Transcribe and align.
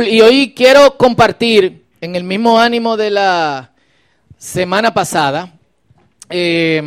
Y 0.00 0.22
hoy 0.22 0.54
quiero 0.56 0.96
compartir, 0.96 1.84
en 2.00 2.16
el 2.16 2.24
mismo 2.24 2.58
ánimo 2.58 2.96
de 2.96 3.10
la 3.10 3.72
semana 4.38 4.94
pasada, 4.94 5.52
eh, 6.30 6.80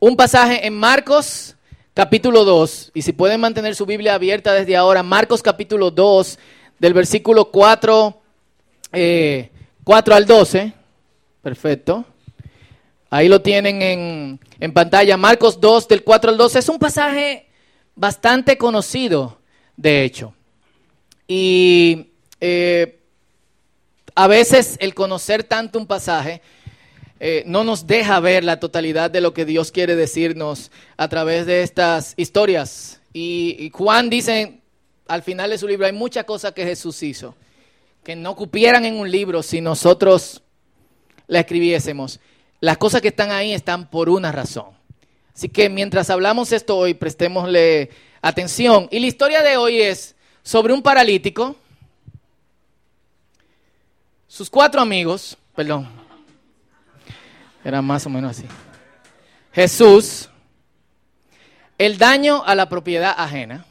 un 0.00 0.16
pasaje 0.16 0.66
en 0.66 0.76
Marcos 0.76 1.54
capítulo 1.94 2.44
2. 2.44 2.90
Y 2.92 3.02
si 3.02 3.12
pueden 3.12 3.40
mantener 3.40 3.76
su 3.76 3.86
Biblia 3.86 4.14
abierta 4.14 4.52
desde 4.52 4.76
ahora, 4.76 5.04
Marcos 5.04 5.44
capítulo 5.44 5.92
2, 5.92 6.40
del 6.80 6.92
versículo 6.92 7.52
4, 7.52 8.20
eh, 8.92 9.50
4 9.84 10.14
al 10.16 10.26
12. 10.26 10.72
Perfecto. 11.40 12.04
Ahí 13.10 13.28
lo 13.28 13.42
tienen 13.42 13.80
en, 13.80 14.40
en 14.58 14.72
pantalla. 14.72 15.16
Marcos 15.16 15.60
2, 15.60 15.86
del 15.86 16.02
4 16.02 16.32
al 16.32 16.36
12. 16.36 16.58
Es 16.58 16.68
un 16.68 16.80
pasaje 16.80 17.46
bastante 17.94 18.58
conocido, 18.58 19.38
de 19.76 20.02
hecho. 20.02 20.34
Y 21.32 22.08
eh, 22.40 22.98
a 24.16 24.26
veces 24.26 24.76
el 24.80 24.94
conocer 24.94 25.44
tanto 25.44 25.78
un 25.78 25.86
pasaje 25.86 26.42
eh, 27.20 27.44
no 27.46 27.62
nos 27.62 27.86
deja 27.86 28.18
ver 28.18 28.42
la 28.42 28.58
totalidad 28.58 29.12
de 29.12 29.20
lo 29.20 29.32
que 29.32 29.44
Dios 29.44 29.70
quiere 29.70 29.94
decirnos 29.94 30.72
a 30.96 31.08
través 31.08 31.46
de 31.46 31.62
estas 31.62 32.14
historias. 32.16 33.00
Y, 33.12 33.54
y 33.60 33.70
Juan 33.70 34.10
dice 34.10 34.58
al 35.06 35.22
final 35.22 35.50
de 35.50 35.58
su 35.58 35.68
libro, 35.68 35.86
hay 35.86 35.92
muchas 35.92 36.24
cosas 36.24 36.50
que 36.50 36.64
Jesús 36.64 37.00
hizo, 37.04 37.36
que 38.02 38.16
no 38.16 38.34
cupieran 38.34 38.84
en 38.84 38.96
un 38.96 39.08
libro 39.08 39.44
si 39.44 39.60
nosotros 39.60 40.42
la 41.28 41.38
escribiésemos. 41.38 42.18
Las 42.58 42.76
cosas 42.76 43.02
que 43.02 43.08
están 43.08 43.30
ahí 43.30 43.52
están 43.52 43.88
por 43.88 44.08
una 44.08 44.32
razón. 44.32 44.70
Así 45.32 45.48
que 45.48 45.68
mientras 45.68 46.10
hablamos 46.10 46.50
esto 46.50 46.76
hoy, 46.76 46.94
prestémosle 46.94 47.90
atención. 48.20 48.88
Y 48.90 48.98
la 48.98 49.06
historia 49.06 49.42
de 49.42 49.58
hoy 49.58 49.80
es 49.80 50.16
sobre 50.50 50.72
un 50.72 50.82
paralítico, 50.82 51.54
sus 54.26 54.50
cuatro 54.50 54.80
amigos, 54.80 55.38
perdón, 55.54 55.88
era 57.62 57.80
más 57.80 58.04
o 58.04 58.10
menos 58.10 58.32
así. 58.32 58.48
Jesús, 59.52 60.28
el 61.78 61.98
daño 61.98 62.42
a 62.44 62.56
la 62.56 62.68
propiedad 62.68 63.14
ajena, 63.16 63.64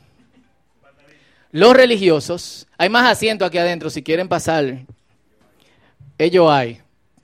los 1.51 1.73
religiosos, 1.73 2.65
hay 2.77 2.87
más 2.87 3.11
asiento 3.11 3.43
aquí 3.43 3.57
adentro, 3.57 3.89
si 3.89 4.01
quieren 4.01 4.29
pasar, 4.29 4.85
ellos 6.17 6.49
hay, 6.49 6.81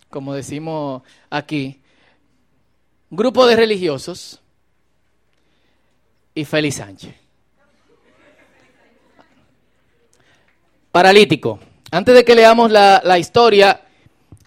como 0.09 0.33
decimos 0.33 1.01
aquí, 1.29 1.79
grupo 3.09 3.47
de 3.47 3.55
religiosos 3.55 4.41
y 6.33 6.43
Félix 6.43 6.75
Sánchez. 6.75 7.24
Paralítico. 10.95 11.59
Antes 11.91 12.15
de 12.15 12.23
que 12.23 12.35
leamos 12.35 12.71
la, 12.71 13.19
historia, 13.19 13.81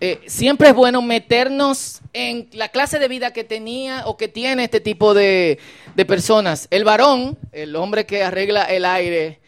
eh, 0.00 0.22
siempre 0.28 0.70
es 0.70 0.74
bueno 0.74 1.02
meternos 1.02 2.00
en 2.14 2.48
la 2.54 2.70
clase 2.70 2.98
de 2.98 3.06
vida 3.06 3.34
que 3.34 3.44
tenía 3.44 4.06
o 4.06 4.16
que 4.16 4.28
tiene 4.28 4.64
este 4.64 4.80
tipo 4.80 5.12
de, 5.12 5.58
personas. 6.06 6.66
El 6.70 6.84
varón, 6.84 7.36
el 7.52 7.76
hombre 7.76 8.06
que 8.06 8.22
arregla 8.22 8.62
el 8.62 8.86
aire 8.86 9.40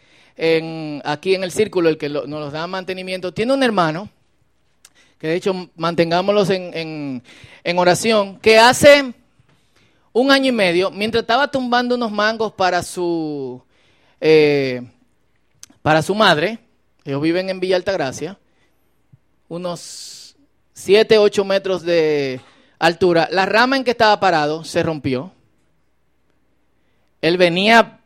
aquí 1.03 1.33
en 1.33 1.43
el 1.43 1.51
círculo, 1.51 1.89
el 1.89 1.97
que 1.97 2.07
lo, 2.07 2.27
nos 2.27 2.53
da 2.53 2.67
mantenimiento, 2.67 3.33
tiene 3.33 3.53
un 3.53 3.63
hermano, 3.63 4.07
que 5.17 5.25
de 5.25 5.35
hecho 5.37 5.71
mantengámoslos 5.75 6.51
en, 6.51 6.69
en, 6.77 7.23
en 7.63 7.79
oración, 7.79 8.37
que 8.37 8.59
hace 8.59 9.11
un 10.13 10.29
año 10.29 10.49
y 10.49 10.51
medio, 10.51 10.91
mientras 10.91 11.23
estaba 11.23 11.47
tumbando 11.49 11.95
unos 11.95 12.11
mangos 12.11 12.53
para 12.53 12.83
su, 12.83 13.59
eh, 14.19 14.83
para 15.81 16.03
su 16.03 16.13
madre, 16.13 16.59
ellos 17.03 17.21
viven 17.21 17.49
en 17.49 17.59
Villa 17.59 17.75
Altagracia, 17.75 18.37
unos 19.47 20.35
7, 20.73 21.17
8 21.17 21.45
metros 21.45 21.83
de 21.83 22.41
altura, 22.79 23.27
la 23.31 23.45
rama 23.45 23.77
en 23.77 23.83
que 23.83 23.91
estaba 23.91 24.19
parado 24.19 24.63
se 24.63 24.83
rompió. 24.83 25.31
Él 27.21 27.37
venía 27.37 27.99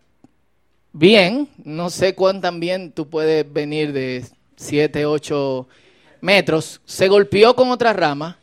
bien, 0.92 1.50
no 1.64 1.90
sé 1.90 2.16
cuán 2.16 2.42
tan 2.42 2.60
bien 2.60 2.92
tú 2.92 3.10
puedes 3.10 3.52
venir 3.52 3.94
de 3.94 4.26
7, 4.56 5.06
8 5.06 5.68
metros, 6.22 6.82
se 6.86 7.08
golpeó 7.08 7.56
con 7.56 7.70
otra 7.70 7.94
rama 7.94 8.38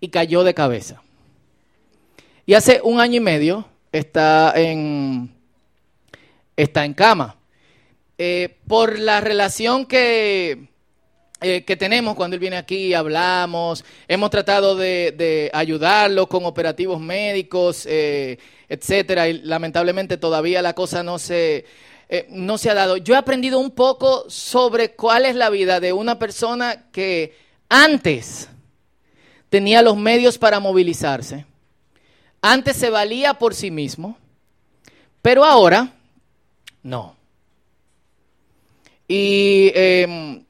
y 0.00 0.08
cayó 0.08 0.42
de 0.44 0.54
cabeza. 0.54 1.02
Y 2.44 2.54
hace 2.54 2.80
un 2.82 3.00
año 3.00 3.16
y 3.16 3.20
medio 3.20 3.66
está 3.92 4.52
en, 4.56 5.30
está 6.56 6.84
en 6.84 6.94
cama. 6.94 7.37
Eh, 8.20 8.56
por 8.66 8.98
la 8.98 9.20
relación 9.20 9.86
que, 9.86 10.70
eh, 11.40 11.64
que 11.64 11.76
tenemos 11.76 12.16
cuando 12.16 12.34
él 12.34 12.40
viene 12.40 12.56
aquí, 12.56 12.92
hablamos, 12.92 13.84
hemos 14.08 14.30
tratado 14.30 14.74
de, 14.74 15.14
de 15.16 15.52
ayudarlo 15.54 16.28
con 16.28 16.44
operativos 16.44 17.00
médicos, 17.00 17.86
eh, 17.86 18.40
etcétera, 18.68 19.28
y 19.28 19.34
lamentablemente 19.42 20.16
todavía 20.16 20.62
la 20.62 20.74
cosa 20.74 21.04
no 21.04 21.20
se, 21.20 21.64
no 22.30 22.58
se 22.58 22.70
ha 22.70 22.74
dado. 22.74 22.96
Yo 22.96 23.14
he 23.14 23.18
aprendido 23.18 23.60
un 23.60 23.70
poco 23.70 24.28
sobre 24.28 24.96
cuál 24.96 25.24
es 25.24 25.36
la 25.36 25.48
vida 25.48 25.78
de 25.78 25.92
una 25.92 26.18
persona 26.18 26.90
que 26.90 27.36
antes 27.68 28.48
tenía 29.48 29.80
los 29.80 29.96
medios 29.96 30.38
para 30.38 30.58
movilizarse, 30.58 31.46
antes 32.42 32.76
se 32.76 32.90
valía 32.90 33.34
por 33.34 33.54
sí 33.54 33.70
mismo, 33.70 34.18
pero 35.22 35.44
ahora 35.44 35.92
no. 36.82 37.17
Y 39.08 39.72
eh, 39.74 40.44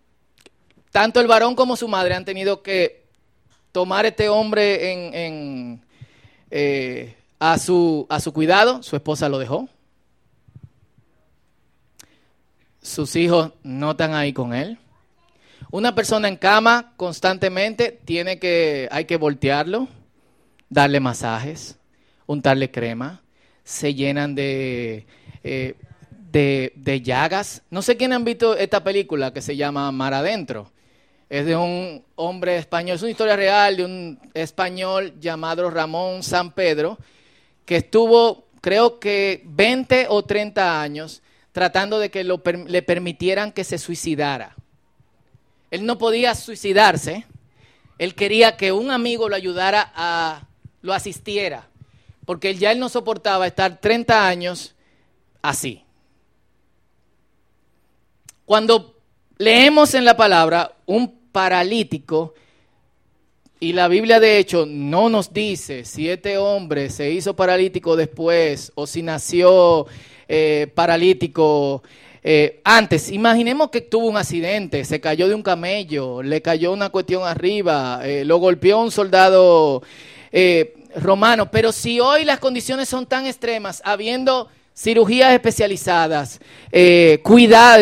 tanto 0.90 1.20
el 1.20 1.28
varón 1.28 1.54
como 1.54 1.76
su 1.76 1.86
madre 1.86 2.14
han 2.14 2.24
tenido 2.24 2.62
que 2.62 3.04
tomar 3.70 4.04
este 4.04 4.28
hombre 4.28 4.92
en, 4.92 5.14
en, 5.14 5.82
eh, 6.50 7.14
a, 7.38 7.56
su, 7.58 8.06
a 8.10 8.18
su 8.18 8.32
cuidado. 8.32 8.82
Su 8.82 8.96
esposa 8.96 9.28
lo 9.28 9.38
dejó. 9.38 9.68
Sus 12.82 13.14
hijos 13.14 13.52
no 13.62 13.92
están 13.92 14.14
ahí 14.14 14.32
con 14.32 14.52
él. 14.52 14.78
Una 15.70 15.94
persona 15.94 16.26
en 16.26 16.36
cama 16.36 16.94
constantemente 16.96 18.00
tiene 18.04 18.38
que, 18.38 18.88
hay 18.90 19.04
que 19.04 19.18
voltearlo, 19.18 19.86
darle 20.70 20.98
masajes, 20.98 21.78
untarle 22.26 22.70
crema, 22.70 23.22
se 23.64 23.94
llenan 23.94 24.34
de, 24.34 25.06
eh, 25.44 25.74
de, 26.30 26.72
de, 26.76 27.00
llagas. 27.02 27.62
No 27.70 27.82
sé 27.82 27.96
quién 27.96 28.12
han 28.12 28.24
visto 28.24 28.56
esta 28.56 28.82
película 28.82 29.32
que 29.32 29.42
se 29.42 29.56
llama 29.56 29.90
Mar 29.92 30.14
Adentro. 30.14 30.70
Es 31.28 31.44
de 31.44 31.56
un 31.56 32.04
hombre 32.16 32.56
español, 32.56 32.96
es 32.96 33.02
una 33.02 33.10
historia 33.10 33.36
real 33.36 33.76
de 33.76 33.84
un 33.84 34.18
español 34.32 35.14
llamado 35.20 35.70
Ramón 35.70 36.22
San 36.22 36.52
Pedro, 36.52 36.98
que 37.66 37.76
estuvo, 37.76 38.46
creo 38.62 38.98
que 38.98 39.42
20 39.44 40.06
o 40.08 40.24
30 40.24 40.80
años 40.80 41.22
tratando 41.52 41.98
de 41.98 42.10
que 42.10 42.24
lo, 42.24 42.42
le 42.66 42.82
permitieran 42.82 43.52
que 43.52 43.64
se 43.64 43.78
suicidara. 43.78 44.54
Él 45.70 45.84
no 45.84 45.98
podía 45.98 46.34
suicidarse, 46.34 47.26
él 47.98 48.14
quería 48.14 48.56
que 48.56 48.72
un 48.72 48.90
amigo 48.90 49.28
lo 49.28 49.36
ayudara 49.36 49.92
a, 49.94 50.46
lo 50.80 50.94
asistiera, 50.94 51.68
porque 52.24 52.54
ya 52.54 52.72
él 52.72 52.78
no 52.78 52.88
soportaba 52.88 53.46
estar 53.46 53.80
30 53.80 54.26
años 54.26 54.74
así. 55.42 55.84
Cuando 58.48 58.94
leemos 59.36 59.92
en 59.92 60.06
la 60.06 60.16
palabra 60.16 60.72
un 60.86 61.18
paralítico, 61.30 62.32
y 63.60 63.74
la 63.74 63.88
Biblia 63.88 64.20
de 64.20 64.38
hecho 64.38 64.64
no 64.66 65.10
nos 65.10 65.34
dice 65.34 65.84
si 65.84 66.08
este 66.08 66.38
hombre 66.38 66.88
se 66.88 67.10
hizo 67.10 67.36
paralítico 67.36 67.94
después 67.94 68.72
o 68.74 68.86
si 68.86 69.02
nació 69.02 69.86
eh, 70.26 70.66
paralítico 70.74 71.82
eh, 72.22 72.62
antes. 72.64 73.10
Imaginemos 73.10 73.68
que 73.68 73.82
tuvo 73.82 74.06
un 74.06 74.16
accidente, 74.16 74.82
se 74.86 74.98
cayó 74.98 75.28
de 75.28 75.34
un 75.34 75.42
camello, 75.42 76.22
le 76.22 76.40
cayó 76.40 76.72
una 76.72 76.88
cuestión 76.88 77.24
arriba, 77.24 78.00
eh, 78.02 78.24
lo 78.24 78.38
golpeó 78.38 78.80
un 78.80 78.90
soldado 78.90 79.82
romano. 80.96 81.50
Pero 81.50 81.70
si 81.70 82.00
hoy 82.00 82.24
las 82.24 82.38
condiciones 82.38 82.88
son 82.88 83.04
tan 83.04 83.26
extremas, 83.26 83.82
habiendo 83.84 84.48
cirugías 84.78 85.32
especializadas, 85.32 86.40
eh, 86.70 87.20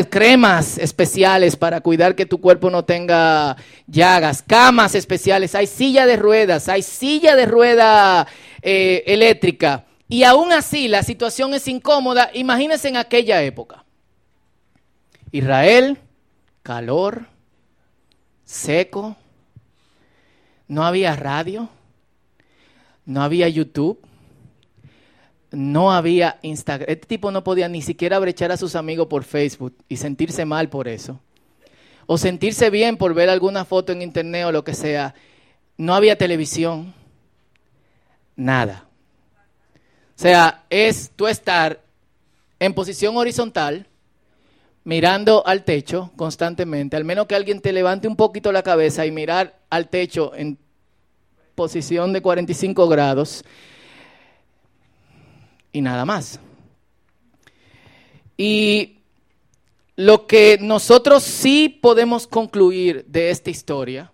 cremas 0.09 0.79
especiales 0.79 1.55
para 1.55 1.83
cuidar 1.83 2.15
que 2.15 2.25
tu 2.25 2.41
cuerpo 2.41 2.71
no 2.71 2.87
tenga 2.87 3.57
llagas, 3.87 4.41
camas 4.41 4.95
especiales, 4.95 5.55
hay 5.55 5.67
silla 5.67 6.07
de 6.07 6.17
ruedas, 6.17 6.71
hay 6.71 6.81
silla 6.81 7.37
de 7.37 7.45
rueda 7.45 8.27
eh, 8.63 9.05
eléctrica. 9.07 9.85
Y 10.09 10.23
aún 10.23 10.53
así 10.53 10.89
la 10.89 11.03
situación 11.03 11.53
es 11.53 11.69
incómoda, 11.69 12.31
imagínense 12.33 12.89
en 12.89 12.97
aquella 12.97 13.43
época. 13.43 13.85
Israel, 15.33 15.99
calor, 16.63 17.27
seco, 18.47 19.17
no 20.67 20.87
había 20.87 21.15
radio, 21.15 21.69
no 23.05 23.23
había 23.23 23.49
YouTube, 23.51 24.06
no 25.57 25.91
había 25.91 26.39
Instagram. 26.43 26.91
Este 26.91 27.07
tipo 27.07 27.31
no 27.31 27.43
podía 27.43 27.67
ni 27.67 27.81
siquiera 27.81 28.19
brechar 28.19 28.53
a 28.53 28.59
sus 28.59 28.77
amigos 28.77 29.07
por 29.07 29.25
Facebook 29.25 29.75
y 29.89 29.97
sentirse 29.97 30.45
mal 30.45 30.69
por 30.69 30.87
eso. 30.87 31.19
o 32.09 32.19
sentirse 32.19 32.71
bien 32.71 32.97
por 32.99 33.15
ver 33.15 33.29
alguna 33.29 33.65
foto 33.65 33.91
en 33.91 34.01
internet 34.01 34.45
o 34.45 34.53
lo 34.53 34.63
que 34.63 34.75
sea, 34.75 35.15
no 35.77 35.93
había 35.93 36.17
televisión, 36.17 36.95
nada. 38.37 38.85
O 40.15 40.19
sea, 40.19 40.63
es 40.71 41.11
tú 41.17 41.27
estar 41.27 41.83
en 42.61 42.75
posición 42.75 43.17
horizontal, 43.17 43.89
mirando 44.85 45.45
al 45.45 45.65
techo 45.65 46.13
constantemente, 46.15 46.95
al 46.97 47.05
menos 47.05 47.27
que 47.27 47.35
alguien 47.35 47.61
te 47.61 47.73
levante 47.73 48.07
un 48.07 48.15
poquito 48.15 48.53
la 48.53 48.63
cabeza 48.63 49.05
y 49.05 49.11
mirar 49.11 49.59
al 49.69 49.89
techo 49.89 50.33
en 50.37 50.59
posición 51.57 52.13
de 52.13 52.23
45 52.23 52.87
grados 52.87 53.43
y 55.77 55.83
nada 55.83 56.07
más. 56.07 56.41
Y 58.39 58.97
lo 59.95 60.27
que 60.27 60.57
nosotros 60.59 61.23
sí 61.23 61.69
podemos 61.69 62.27
concluir 62.27 63.05
de 63.07 63.29
esta 63.29 63.51
historia, 63.51 64.11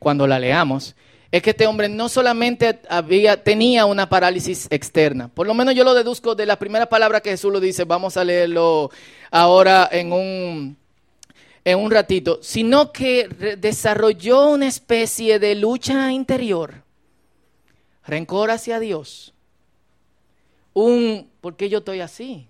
cuando 0.00 0.26
la 0.26 0.40
leamos, 0.40 0.96
es 1.30 1.40
que 1.40 1.50
este 1.50 1.68
hombre 1.68 1.88
no 1.88 2.08
solamente 2.08 2.80
había, 2.88 3.44
tenía 3.44 3.86
una 3.86 4.08
parálisis 4.08 4.66
externa, 4.70 5.28
por 5.28 5.46
lo 5.46 5.54
menos 5.54 5.76
yo 5.76 5.84
lo 5.84 5.94
deduzco 5.94 6.34
de 6.34 6.46
la 6.46 6.58
primera 6.58 6.86
palabra 6.86 7.20
que 7.20 7.30
Jesús 7.30 7.52
lo 7.52 7.60
dice, 7.60 7.84
vamos 7.84 8.16
a 8.16 8.24
leerlo 8.24 8.90
ahora 9.30 9.88
en 9.92 10.12
un, 10.12 10.76
en 11.64 11.78
un 11.78 11.90
ratito, 11.92 12.40
sino 12.42 12.90
que 12.90 13.28
desarrolló 13.58 14.48
una 14.48 14.66
especie 14.66 15.38
de 15.38 15.54
lucha 15.54 16.10
interior, 16.10 16.82
rencor 18.04 18.50
hacia 18.50 18.80
Dios, 18.80 19.33
un, 20.74 21.30
¿por 21.40 21.56
qué 21.56 21.68
yo 21.68 21.78
estoy 21.78 22.00
así? 22.00 22.46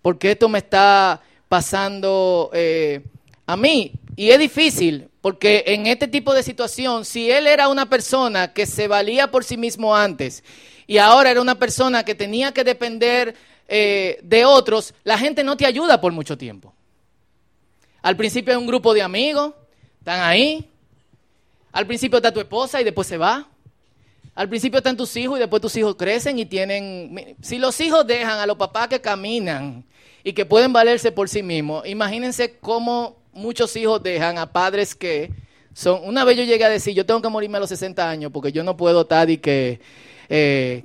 ¿Por 0.00 0.18
qué 0.18 0.30
esto 0.30 0.48
me 0.48 0.58
está 0.58 1.20
pasando 1.48 2.50
eh, 2.54 3.02
a 3.46 3.56
mí? 3.56 3.92
Y 4.16 4.30
es 4.30 4.38
difícil, 4.38 5.10
porque 5.20 5.64
en 5.66 5.86
este 5.86 6.08
tipo 6.08 6.32
de 6.32 6.42
situación, 6.42 7.04
si 7.04 7.30
él 7.30 7.46
era 7.46 7.68
una 7.68 7.88
persona 7.88 8.52
que 8.52 8.64
se 8.66 8.88
valía 8.88 9.30
por 9.30 9.44
sí 9.44 9.56
mismo 9.56 9.94
antes 9.94 10.42
y 10.86 10.98
ahora 10.98 11.30
era 11.30 11.40
una 11.40 11.58
persona 11.58 12.04
que 12.04 12.14
tenía 12.14 12.52
que 12.52 12.64
depender 12.64 13.36
eh, 13.68 14.18
de 14.22 14.44
otros, 14.44 14.94
la 15.04 15.18
gente 15.18 15.44
no 15.44 15.56
te 15.56 15.66
ayuda 15.66 16.00
por 16.00 16.12
mucho 16.12 16.38
tiempo. 16.38 16.72
Al 18.02 18.16
principio 18.16 18.52
es 18.52 18.58
un 18.58 18.66
grupo 18.66 18.94
de 18.94 19.02
amigos, 19.02 19.52
están 19.98 20.20
ahí. 20.20 20.68
Al 21.72 21.86
principio 21.86 22.16
está 22.16 22.32
tu 22.32 22.40
esposa 22.40 22.80
y 22.80 22.84
después 22.84 23.06
se 23.06 23.18
va. 23.18 23.46
Al 24.38 24.48
principio 24.48 24.78
están 24.78 24.96
tus 24.96 25.16
hijos 25.16 25.36
y 25.36 25.40
después 25.40 25.60
tus 25.60 25.74
hijos 25.74 25.96
crecen 25.96 26.38
y 26.38 26.46
tienen... 26.46 27.34
Si 27.42 27.58
los 27.58 27.80
hijos 27.80 28.06
dejan 28.06 28.38
a 28.38 28.46
los 28.46 28.56
papás 28.56 28.86
que 28.86 29.00
caminan 29.00 29.84
y 30.22 30.32
que 30.32 30.46
pueden 30.46 30.72
valerse 30.72 31.10
por 31.10 31.28
sí 31.28 31.42
mismos, 31.42 31.84
imagínense 31.88 32.56
cómo 32.60 33.16
muchos 33.32 33.74
hijos 33.74 34.00
dejan 34.00 34.38
a 34.38 34.52
padres 34.52 34.94
que 34.94 35.32
son... 35.74 36.02
Una 36.04 36.22
vez 36.22 36.36
yo 36.36 36.44
llegué 36.44 36.64
a 36.64 36.68
decir, 36.68 36.94
yo 36.94 37.04
tengo 37.04 37.20
que 37.20 37.28
morirme 37.28 37.56
a 37.56 37.60
los 37.62 37.68
60 37.68 38.08
años 38.08 38.30
porque 38.32 38.52
yo 38.52 38.62
no 38.62 38.76
puedo 38.76 39.00
estar 39.00 39.28
y 39.28 39.38
que, 39.38 39.80
eh, 40.28 40.84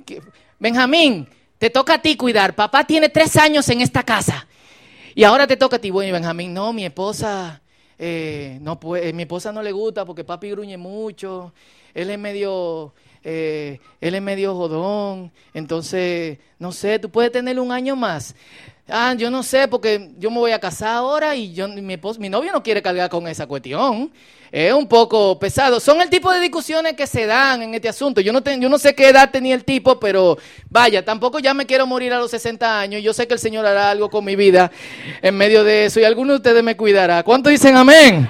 Benjamín, 0.58 1.28
te 1.56 1.70
toca 1.70 1.94
a 1.94 2.02
ti 2.02 2.16
cuidar. 2.16 2.56
Papá 2.56 2.84
tiene 2.84 3.08
tres 3.08 3.36
años 3.36 3.68
en 3.68 3.82
esta 3.82 4.02
casa. 4.02 4.48
Y 5.14 5.22
ahora 5.22 5.46
te 5.46 5.56
toca 5.56 5.76
a 5.76 5.78
ti. 5.78 5.92
Bueno, 5.92 6.12
Benjamín, 6.12 6.52
no, 6.52 6.72
mi 6.72 6.84
esposa... 6.84 7.60
Eh, 7.96 8.58
no 8.60 8.80
puede, 8.80 9.12
mi 9.12 9.22
esposa 9.22 9.52
no 9.52 9.62
le 9.62 9.70
gusta 9.70 10.04
porque 10.04 10.24
papi 10.24 10.50
gruñe 10.50 10.76
mucho, 10.76 11.54
él 11.94 12.10
es 12.10 12.18
medio, 12.18 12.92
eh, 13.24 13.80
él 14.00 14.14
es 14.14 14.22
medio 14.22 14.54
jodón, 14.54 15.32
entonces, 15.54 16.38
no 16.58 16.72
sé, 16.72 16.98
tú 16.98 17.10
puedes 17.10 17.32
tener 17.32 17.58
un 17.58 17.72
año 17.72 17.96
más. 17.96 18.34
Ah, 18.86 19.14
yo 19.16 19.30
no 19.30 19.42
sé, 19.42 19.66
porque 19.66 20.10
yo 20.18 20.30
me 20.30 20.38
voy 20.38 20.52
a 20.52 20.58
casar 20.58 20.96
ahora 20.96 21.34
y 21.34 21.54
yo, 21.54 21.66
mi, 21.68 21.98
mi 22.18 22.28
novio 22.28 22.52
no 22.52 22.62
quiere 22.62 22.82
cargar 22.82 23.08
con 23.08 23.26
esa 23.26 23.46
cuestión. 23.46 24.12
Es 24.52 24.72
un 24.72 24.86
poco 24.86 25.38
pesado. 25.38 25.80
Son 25.80 26.00
el 26.00 26.10
tipo 26.10 26.30
de 26.30 26.38
discusiones 26.38 26.92
que 26.92 27.06
se 27.06 27.26
dan 27.26 27.62
en 27.62 27.74
este 27.74 27.88
asunto. 27.88 28.20
Yo 28.20 28.32
no, 28.32 28.40
yo 28.40 28.68
no 28.68 28.78
sé 28.78 28.94
qué 28.94 29.08
edad 29.08 29.30
tenía 29.30 29.54
el 29.54 29.64
tipo, 29.64 29.98
pero 29.98 30.38
vaya, 30.70 31.04
tampoco 31.04 31.38
ya 31.38 31.54
me 31.54 31.66
quiero 31.66 31.86
morir 31.86 32.12
a 32.12 32.18
los 32.18 32.30
60 32.30 32.78
años. 32.78 33.02
Yo 33.02 33.12
sé 33.14 33.26
que 33.26 33.34
el 33.34 33.40
Señor 33.40 33.66
hará 33.66 33.90
algo 33.90 34.10
con 34.10 34.24
mi 34.24 34.36
vida 34.36 34.70
en 35.22 35.34
medio 35.34 35.64
de 35.64 35.86
eso 35.86 35.98
y 35.98 36.04
alguno 36.04 36.34
de 36.34 36.36
ustedes 36.36 36.62
me 36.62 36.76
cuidará. 36.76 37.22
¿Cuántos 37.22 37.50
dicen 37.50 37.74
amén? 37.74 38.28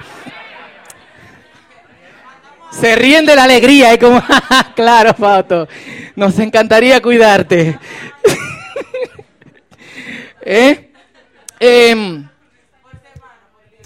Se 2.81 2.97
ríen 2.97 3.25
de 3.25 3.37
la 3.37 3.45
alegría, 3.45 3.95
y 3.95 3.99
como, 3.99 4.23
claro, 4.75 5.15
Fausto, 5.15 5.69
nos 6.17 6.39
encantaría 6.39 7.01
cuidarte. 7.01 7.79
¿Eh? 10.43 10.91
Em, 11.61 12.29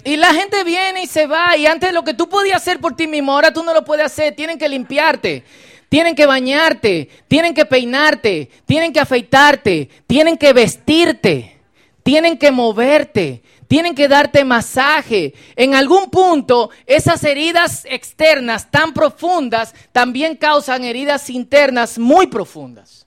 y 0.03 0.17
la 0.17 0.33
gente 0.33 0.63
viene 0.63 1.03
y 1.03 1.07
se 1.07 1.27
va. 1.27 1.55
Y 1.55 1.65
antes 1.65 1.93
lo 1.93 2.03
que 2.03 2.13
tú 2.13 2.29
podías 2.29 2.57
hacer 2.57 2.79
por 2.79 2.95
ti 2.95 3.07
mismo, 3.07 3.33
ahora 3.33 3.53
tú 3.53 3.63
no 3.63 3.73
lo 3.73 3.85
puedes 3.85 4.05
hacer. 4.05 4.35
Tienen 4.35 4.57
que 4.57 4.67
limpiarte. 4.67 5.43
Tienen 5.87 6.15
que 6.15 6.25
bañarte. 6.25 7.09
Tienen 7.27 7.53
que 7.53 7.65
peinarte. 7.65 8.49
Tienen 8.65 8.91
que 8.91 8.99
afeitarte. 8.99 9.89
Tienen 10.07 10.37
que 10.37 10.53
vestirte. 10.53 11.57
Tienen 12.03 12.37
que 12.37 12.51
moverte. 12.51 13.43
Tienen 13.69 13.93
que 13.93 14.07
darte 14.07 14.43
masaje. 14.43 15.35
En 15.55 15.75
algún 15.75 16.09
punto, 16.09 16.71
esas 16.87 17.23
heridas 17.23 17.85
externas 17.85 18.71
tan 18.71 18.95
profundas 18.95 19.75
también 19.91 20.35
causan 20.35 20.83
heridas 20.83 21.29
internas 21.29 21.99
muy 21.99 22.25
profundas. 22.25 23.05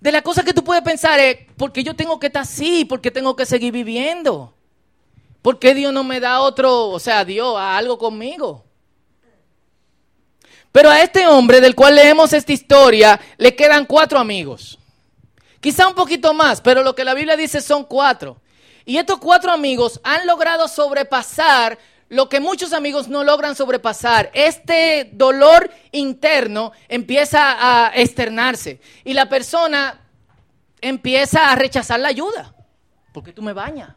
De 0.00 0.10
la 0.10 0.22
cosa 0.22 0.42
que 0.42 0.54
tú 0.54 0.64
puedes 0.64 0.82
pensar 0.82 1.20
es, 1.20 1.36
¿por 1.58 1.70
qué 1.70 1.84
yo 1.84 1.94
tengo 1.94 2.18
que 2.18 2.28
estar 2.28 2.44
así? 2.44 2.86
¿Por 2.86 3.02
qué 3.02 3.10
tengo 3.10 3.36
que 3.36 3.44
seguir 3.44 3.74
viviendo? 3.74 4.54
¿Por 5.42 5.58
qué 5.58 5.74
Dios 5.74 5.92
no 5.92 6.02
me 6.02 6.18
da 6.18 6.40
otro, 6.40 6.88
o 6.88 6.98
sea, 6.98 7.26
Dios, 7.26 7.58
a 7.58 7.76
algo 7.76 7.98
conmigo? 7.98 8.64
Pero 10.72 10.88
a 10.88 11.02
este 11.02 11.26
hombre 11.26 11.60
del 11.60 11.74
cual 11.74 11.96
leemos 11.96 12.32
esta 12.32 12.54
historia 12.54 13.20
le 13.36 13.54
quedan 13.54 13.84
cuatro 13.84 14.18
amigos. 14.18 14.78
Quizá 15.60 15.86
un 15.86 15.94
poquito 15.94 16.32
más, 16.32 16.62
pero 16.62 16.82
lo 16.82 16.94
que 16.94 17.04
la 17.04 17.12
Biblia 17.12 17.36
dice 17.36 17.60
son 17.60 17.84
cuatro. 17.84 18.40
Y 18.86 18.96
estos 18.96 19.18
cuatro 19.18 19.52
amigos 19.52 20.00
han 20.02 20.26
logrado 20.26 20.68
sobrepasar 20.68 21.78
lo 22.08 22.28
que 22.28 22.40
muchos 22.40 22.72
amigos 22.72 23.08
no 23.08 23.24
logran 23.24 23.56
sobrepasar, 23.56 24.30
este 24.32 25.10
dolor 25.12 25.70
interno 25.90 26.72
empieza 26.88 27.56
a 27.58 27.92
externarse 27.94 28.80
y 29.04 29.12
la 29.12 29.28
persona 29.28 30.00
empieza 30.80 31.50
a 31.50 31.56
rechazar 31.56 31.98
la 31.98 32.08
ayuda. 32.08 32.54
¿Por 33.12 33.24
qué 33.24 33.32
tú 33.32 33.42
me 33.42 33.52
bañas? 33.52 33.90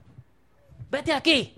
Vete 0.89 1.13
aquí. 1.13 1.53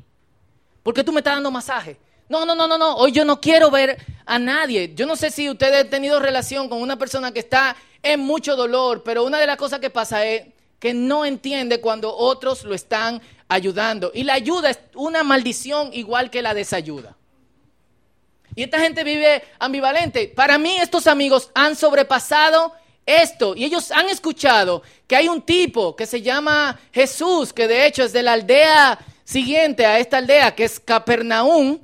¿Por 0.84 0.94
qué 0.94 1.03
tú 1.03 1.13
me 1.13 1.20
estás 1.20 1.36
dando 1.36 1.51
masaje? 1.51 1.98
No, 2.27 2.46
no, 2.46 2.53
no, 2.53 2.67
no, 2.67 2.77
no. 2.77 2.96
Hoy 2.96 3.12
yo 3.12 3.24
no 3.24 3.39
quiero 3.39 3.72
ver 3.72 3.98
a 4.25 4.39
nadie. 4.39 4.94
Yo 4.94 5.06
no 5.06 5.15
sé 5.15 5.32
si 5.32 5.50
ustedes 5.50 5.86
han 5.86 5.89
tenido 5.89 6.20
relación 6.20 6.67
con 6.67 6.82
una 6.82 6.98
persona 6.98 7.32
que 7.32 7.39
está 7.39 7.75
en 8.03 8.20
mucho 8.20 8.56
dolor, 8.56 9.03
pero 9.03 9.24
una 9.24 9.38
de 9.38 9.48
las 9.48 9.58
cosas 9.58 9.79
que 9.79 9.89
pasa 9.89 10.25
es 10.25 10.48
que 10.82 10.96
no 10.96 11.26
entiende 11.26 11.80
cuando 11.80 12.14
otros 12.14 12.64
lo 12.64 12.74
están 12.74 13.22
ayudando. 13.48 14.12
Y 14.16 14.24
la 14.24 14.34
ayuda 14.34 14.72
es 14.72 14.80
una 14.96 15.24
maldición 15.24 15.92
igual 15.94 16.32
que 16.32 16.42
la 16.42 16.56
desayuda. 16.56 17.16
Y 18.56 18.64
esta 18.64 18.80
gente 18.80 19.04
vive 19.04 19.44
ambivalente. 19.60 20.28
Para 20.28 20.58
mí 20.58 20.76
estos 20.78 21.06
amigos 21.06 21.52
han 21.54 21.76
sobrepasado 21.76 22.74
esto 23.06 23.56
y 23.56 23.64
ellos 23.64 23.92
han 23.92 24.10
escuchado 24.10 24.82
que 25.06 25.16
hay 25.16 25.28
un 25.28 25.44
tipo 25.44 25.96
que 25.96 26.08
se 26.08 26.24
llama 26.24 26.80
Jesús, 26.92 27.54
que 27.54 27.68
de 27.68 27.86
hecho 27.86 28.04
es 28.04 28.12
de 28.12 28.24
la 28.24 28.34
aldea 28.34 28.98
siguiente 29.24 29.86
a 29.86 30.00
esta 30.00 30.18
aldea, 30.18 30.56
que 30.56 30.64
es 30.64 30.80
Capernaum, 30.80 31.78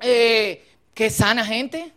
eh, 0.00 0.66
que 0.92 1.08
sana 1.08 1.46
gente 1.46 1.94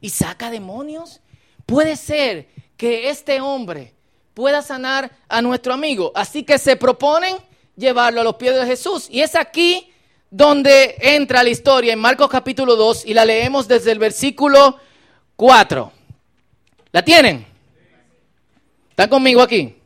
y 0.00 0.08
saca 0.08 0.50
demonios. 0.50 1.20
Puede 1.66 1.96
ser 1.96 2.48
que 2.78 3.10
este 3.10 3.42
hombre 3.42 3.93
pueda 4.34 4.60
sanar 4.62 5.10
a 5.28 5.40
nuestro 5.40 5.72
amigo. 5.72 6.12
Así 6.14 6.42
que 6.42 6.58
se 6.58 6.76
proponen 6.76 7.36
llevarlo 7.76 8.20
a 8.20 8.24
los 8.24 8.34
pies 8.34 8.54
de 8.54 8.66
Jesús. 8.66 9.06
Y 9.10 9.20
es 9.20 9.34
aquí 9.34 9.90
donde 10.30 10.96
entra 11.00 11.42
la 11.44 11.50
historia 11.50 11.92
en 11.92 11.98
Marcos 12.00 12.28
capítulo 12.28 12.74
2 12.76 13.06
y 13.06 13.14
la 13.14 13.24
leemos 13.24 13.68
desde 13.68 13.92
el 13.92 13.98
versículo 13.98 14.78
4. 15.36 15.92
¿La 16.92 17.02
tienen? 17.04 17.46
¿Están 18.90 19.08
conmigo 19.08 19.40
aquí? 19.40 19.76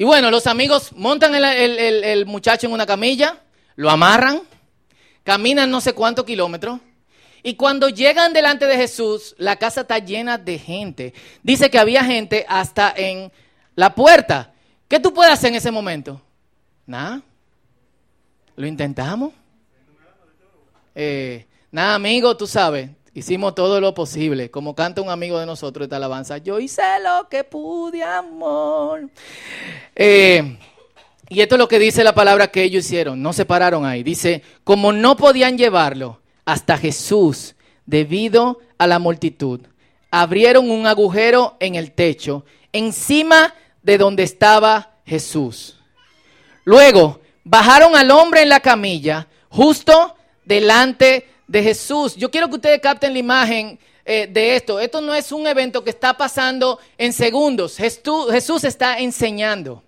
Y 0.00 0.04
bueno, 0.04 0.30
los 0.30 0.46
amigos 0.46 0.92
montan 0.92 1.34
el, 1.34 1.44
el, 1.44 2.26
muchacho 2.26 2.68
en 2.68 2.72
una 2.72 2.86
camilla, 2.86 3.40
lo 3.74 3.90
amarran, 3.90 4.42
caminan 5.24 5.72
no 5.72 5.80
sé 5.80 5.92
cuántos 5.92 6.24
kilómetros. 6.24 6.80
Y 7.42 7.54
cuando 7.54 7.88
llegan 7.88 8.32
delante 8.32 8.66
de 8.66 8.76
Jesús, 8.76 9.34
la 9.38 9.56
casa 9.56 9.82
está 9.82 9.98
llena 9.98 10.38
de 10.38 10.58
gente. 10.58 11.14
Dice 11.42 11.70
que 11.70 11.78
había 11.78 12.04
gente 12.04 12.44
hasta 12.48 12.92
en 12.96 13.30
la 13.74 13.94
puerta. 13.94 14.52
¿Qué 14.88 14.98
tú 15.00 15.12
puedes 15.12 15.32
hacer 15.32 15.50
en 15.50 15.56
ese 15.56 15.70
momento? 15.70 16.20
Nada. 16.86 17.22
¿Lo 18.56 18.66
intentamos? 18.66 19.32
Eh, 20.94 21.46
nada, 21.70 21.94
amigo, 21.94 22.36
tú 22.36 22.46
sabes, 22.46 22.90
hicimos 23.14 23.54
todo 23.54 23.80
lo 23.80 23.94
posible. 23.94 24.50
Como 24.50 24.74
canta 24.74 25.00
un 25.00 25.10
amigo 25.10 25.38
de 25.38 25.46
nosotros 25.46 25.84
esta 25.84 25.96
alabanza, 25.96 26.38
yo 26.38 26.58
hice 26.58 26.82
lo 27.02 27.28
que 27.28 27.44
pude, 27.44 28.02
amor. 28.02 29.08
Eh, 29.94 30.58
Y 31.30 31.40
esto 31.42 31.56
es 31.56 31.58
lo 31.58 31.68
que 31.68 31.78
dice 31.78 32.02
la 32.02 32.14
palabra 32.14 32.48
que 32.48 32.62
ellos 32.62 32.86
hicieron, 32.86 33.22
no 33.22 33.32
se 33.34 33.44
pararon 33.44 33.84
ahí. 33.84 34.02
Dice, 34.02 34.42
como 34.64 34.92
no 34.92 35.16
podían 35.16 35.58
llevarlo 35.58 36.20
hasta 36.48 36.78
Jesús 36.78 37.54
debido 37.84 38.60
a 38.78 38.86
la 38.86 38.98
multitud, 38.98 39.60
abrieron 40.10 40.70
un 40.70 40.86
agujero 40.86 41.58
en 41.60 41.74
el 41.74 41.92
techo 41.92 42.46
encima 42.72 43.54
de 43.82 43.98
donde 43.98 44.22
estaba 44.22 44.94
Jesús. 45.04 45.76
Luego 46.64 47.20
bajaron 47.44 47.94
al 47.94 48.10
hombre 48.10 48.40
en 48.40 48.48
la 48.48 48.60
camilla 48.60 49.28
justo 49.50 50.16
delante 50.46 51.28
de 51.46 51.62
Jesús. 51.62 52.16
Yo 52.16 52.30
quiero 52.30 52.48
que 52.48 52.54
ustedes 52.54 52.80
capten 52.80 53.12
la 53.12 53.18
imagen 53.18 53.78
eh, 54.06 54.26
de 54.26 54.56
esto. 54.56 54.80
Esto 54.80 55.02
no 55.02 55.14
es 55.14 55.30
un 55.32 55.46
evento 55.46 55.84
que 55.84 55.90
está 55.90 56.16
pasando 56.16 56.78
en 56.96 57.12
segundos. 57.12 57.76
Jesús 57.76 58.64
está 58.64 59.00
enseñando. 59.00 59.82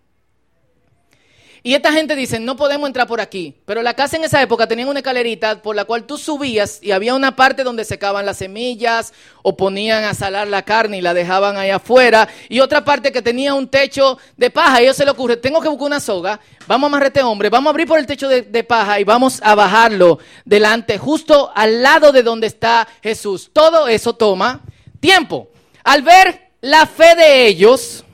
Y 1.63 1.75
esta 1.75 1.93
gente 1.93 2.17
dice, 2.17 2.41
no 2.41 2.57
podemos 2.57 2.87
entrar 2.87 3.07
por 3.07 3.21
aquí. 3.21 3.55
Pero 3.67 3.83
la 3.83 3.95
casa 3.95 4.17
en 4.17 4.25
esa 4.25 4.41
época 4.41 4.67
tenía 4.67 4.87
una 4.87 5.01
escalerita 5.01 5.61
por 5.61 5.77
la 5.77 5.85
cual 5.85 6.05
tú 6.05 6.17
subías 6.17 6.79
y 6.83 6.93
había 6.93 7.15
una 7.15 7.37
parte 7.37 7.65
donde 7.65 7.85
secaban 7.85 8.25
las 8.25 8.39
semillas 8.39 9.13
o 9.43 9.57
ponían 9.57 10.05
a 10.05 10.15
salar 10.15 10.49
la 10.49 10.63
carne 10.63 10.99
y 10.99 11.03
la 11.03 11.13
dejaban 11.13 11.59
ahí 11.59 11.71
afuera. 11.71 12.29
Y 12.49 12.61
otra 12.61 12.85
parte 12.85 13.13
que 13.13 13.21
tenía 13.21 13.53
un 13.53 13.69
techo 13.69 14.19
de 14.39 14.51
paja. 14.51 14.81
Y 14.81 14.85
ellos 14.85 14.97
se 14.97 15.05
le 15.05 15.11
ocurre, 15.11 15.37
tengo 15.37 15.61
que 15.61 15.69
buscar 15.69 15.87
una 15.87 16.01
soga, 16.01 16.41
vamos 16.67 16.87
a 16.87 16.89
amarrar 16.89 17.09
este 17.09 17.23
hombre, 17.23 17.51
vamos 17.51 17.69
a 17.69 17.71
abrir 17.71 17.87
por 17.87 17.99
el 17.99 18.07
techo 18.07 18.29
de 18.29 18.65
paja 18.65 18.99
y 18.99 19.05
vamos 19.05 19.41
a 19.43 19.55
bajarlo 19.55 20.19
delante, 20.45 20.99
justo 20.99 21.51
al 21.55 21.83
lado 21.83 22.13
de 22.13 22.23
donde 22.23 22.47
está 22.47 22.89
Jesús. 23.03 23.51
Todo 23.53 23.87
eso 23.87 24.15
toma 24.15 24.63
tiempo. 24.99 25.49
Al 25.85 26.03
ver 26.03 26.51
la 26.61 26.87
fe 26.87 27.15
de 27.15 27.47
ellos, 27.47 28.05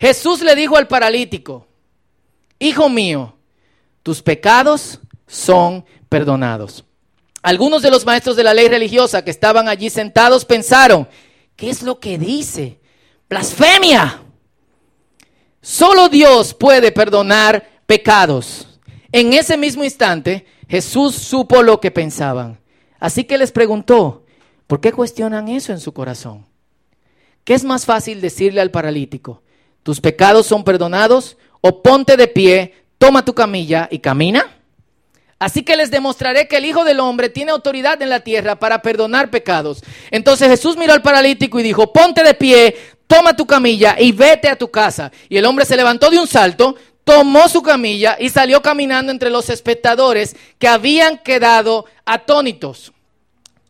Jesús 0.00 0.40
le 0.42 0.54
dijo 0.54 0.76
al 0.76 0.88
paralítico, 0.88 1.66
Hijo 2.62 2.88
mío, 2.88 3.34
tus 4.04 4.22
pecados 4.22 5.00
son 5.26 5.84
perdonados. 6.08 6.84
Algunos 7.42 7.82
de 7.82 7.90
los 7.90 8.06
maestros 8.06 8.36
de 8.36 8.44
la 8.44 8.54
ley 8.54 8.68
religiosa 8.68 9.24
que 9.24 9.32
estaban 9.32 9.66
allí 9.66 9.90
sentados 9.90 10.44
pensaron, 10.44 11.08
¿qué 11.56 11.70
es 11.70 11.82
lo 11.82 11.98
que 11.98 12.18
dice? 12.18 12.78
Blasfemia. 13.28 14.22
Solo 15.60 16.08
Dios 16.08 16.54
puede 16.54 16.92
perdonar 16.92 17.68
pecados. 17.84 18.68
En 19.10 19.32
ese 19.32 19.56
mismo 19.56 19.82
instante, 19.82 20.46
Jesús 20.68 21.16
supo 21.16 21.64
lo 21.64 21.80
que 21.80 21.90
pensaban. 21.90 22.60
Así 23.00 23.24
que 23.24 23.38
les 23.38 23.50
preguntó, 23.50 24.24
¿por 24.68 24.80
qué 24.80 24.92
cuestionan 24.92 25.48
eso 25.48 25.72
en 25.72 25.80
su 25.80 25.92
corazón? 25.92 26.46
¿Qué 27.42 27.54
es 27.54 27.64
más 27.64 27.86
fácil 27.86 28.20
decirle 28.20 28.60
al 28.60 28.70
paralítico? 28.70 29.42
¿Tus 29.82 30.00
pecados 30.00 30.46
son 30.46 30.62
perdonados? 30.62 31.36
O 31.62 31.82
ponte 31.82 32.18
de 32.18 32.28
pie, 32.28 32.74
toma 32.98 33.24
tu 33.24 33.32
camilla 33.32 33.88
y 33.90 34.00
camina. 34.00 34.58
Así 35.38 35.64
que 35.64 35.76
les 35.76 35.90
demostraré 35.90 36.46
que 36.46 36.58
el 36.58 36.66
Hijo 36.66 36.84
del 36.84 37.00
Hombre 37.00 37.28
tiene 37.28 37.50
autoridad 37.50 38.00
en 38.00 38.10
la 38.10 38.20
tierra 38.20 38.56
para 38.56 38.82
perdonar 38.82 39.30
pecados. 39.30 39.82
Entonces 40.10 40.48
Jesús 40.48 40.76
miró 40.76 40.92
al 40.92 41.02
paralítico 41.02 41.58
y 41.58 41.64
dijo, 41.64 41.92
ponte 41.92 42.22
de 42.22 42.34
pie, 42.34 42.76
toma 43.08 43.34
tu 43.34 43.46
camilla 43.46 43.96
y 43.98 44.12
vete 44.12 44.48
a 44.48 44.56
tu 44.56 44.70
casa. 44.70 45.10
Y 45.28 45.36
el 45.38 45.44
hombre 45.46 45.64
se 45.64 45.76
levantó 45.76 46.10
de 46.10 46.18
un 46.18 46.28
salto, 46.28 46.76
tomó 47.02 47.48
su 47.48 47.62
camilla 47.62 48.16
y 48.20 48.28
salió 48.28 48.62
caminando 48.62 49.10
entre 49.10 49.30
los 49.30 49.50
espectadores 49.50 50.36
que 50.58 50.68
habían 50.68 51.18
quedado 51.18 51.86
atónitos. 52.04 52.92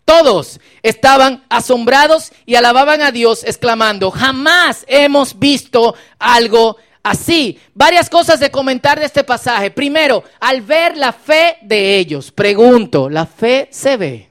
Todos 0.05 0.61
estaban 0.83 1.45
asombrados 1.49 2.33
y 2.45 2.57
alababan 2.57 3.01
a 3.01 3.13
Dios 3.13 3.45
exclamando, 3.45 4.11
jamás 4.11 4.85
hemos 4.89 5.39
visto 5.39 5.95
algo 6.19 6.77
así. 7.03 7.59
Varias 7.75 8.09
cosas 8.09 8.41
de 8.41 8.51
comentar 8.51 8.99
de 8.99 9.07
este 9.07 9.25
pasaje. 9.25 9.71
Primero, 9.71 10.23
al 10.41 10.61
ver 10.63 10.97
la 10.97 11.13
fe 11.13 11.57
de 11.63 11.99
ellos, 11.99 12.31
pregunto, 12.31 13.09
¿la 13.09 13.27
fe 13.27 13.69
se 13.71 13.97
ve? 13.97 14.29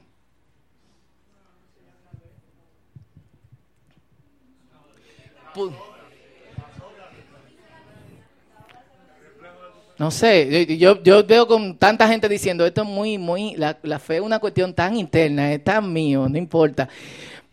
No 9.98 10.10
sé, 10.10 10.76
yo, 10.78 11.00
yo, 11.02 11.24
veo 11.24 11.46
con 11.46 11.76
tanta 11.76 12.08
gente 12.08 12.28
diciendo, 12.28 12.66
esto 12.66 12.82
es 12.82 12.88
muy, 12.88 13.18
muy, 13.18 13.54
la, 13.56 13.78
la 13.82 14.00
fe 14.00 14.16
es 14.16 14.20
una 14.20 14.40
cuestión 14.40 14.74
tan 14.74 14.96
interna, 14.96 15.52
es 15.52 15.62
tan 15.62 15.92
mío, 15.92 16.28
no 16.28 16.38
importa. 16.38 16.88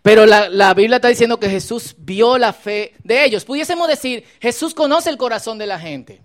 Pero 0.02 0.26
la, 0.26 0.74
Biblia 0.74 0.96
está 0.96 1.10
diciendo 1.10 1.40
que 1.40 1.50
Jesús 1.50 1.96
vio 1.98 2.38
la 2.38 2.54
fe 2.54 2.94
de 3.04 3.26
ellos. 3.26 3.44
Pudiésemos 3.44 3.88
decir, 3.88 4.24
Jesús 4.40 4.74
conoce 4.74 5.10
el 5.10 5.18
corazón 5.18 5.58
de 5.58 5.68
la 5.68 5.80
gente. 5.80 6.22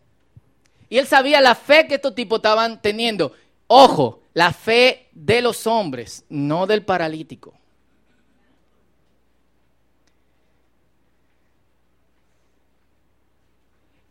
Y 0.89 0.99
él 0.99 1.07
sabía 1.07 1.41
la 1.41 1.55
fe 1.55 1.89
que 1.89 1.97
estos 1.97 2.15
tipos 2.15 2.39
estaban 2.39 2.81
teniendo. 2.81 3.33
Ojo, 3.67 4.21
la 4.33 4.53
fe 4.53 5.09
de 5.13 5.43
los 5.43 5.67
hombres, 5.67 6.25
no 6.29 6.67
del 6.67 6.85
paralítico. 6.85 7.55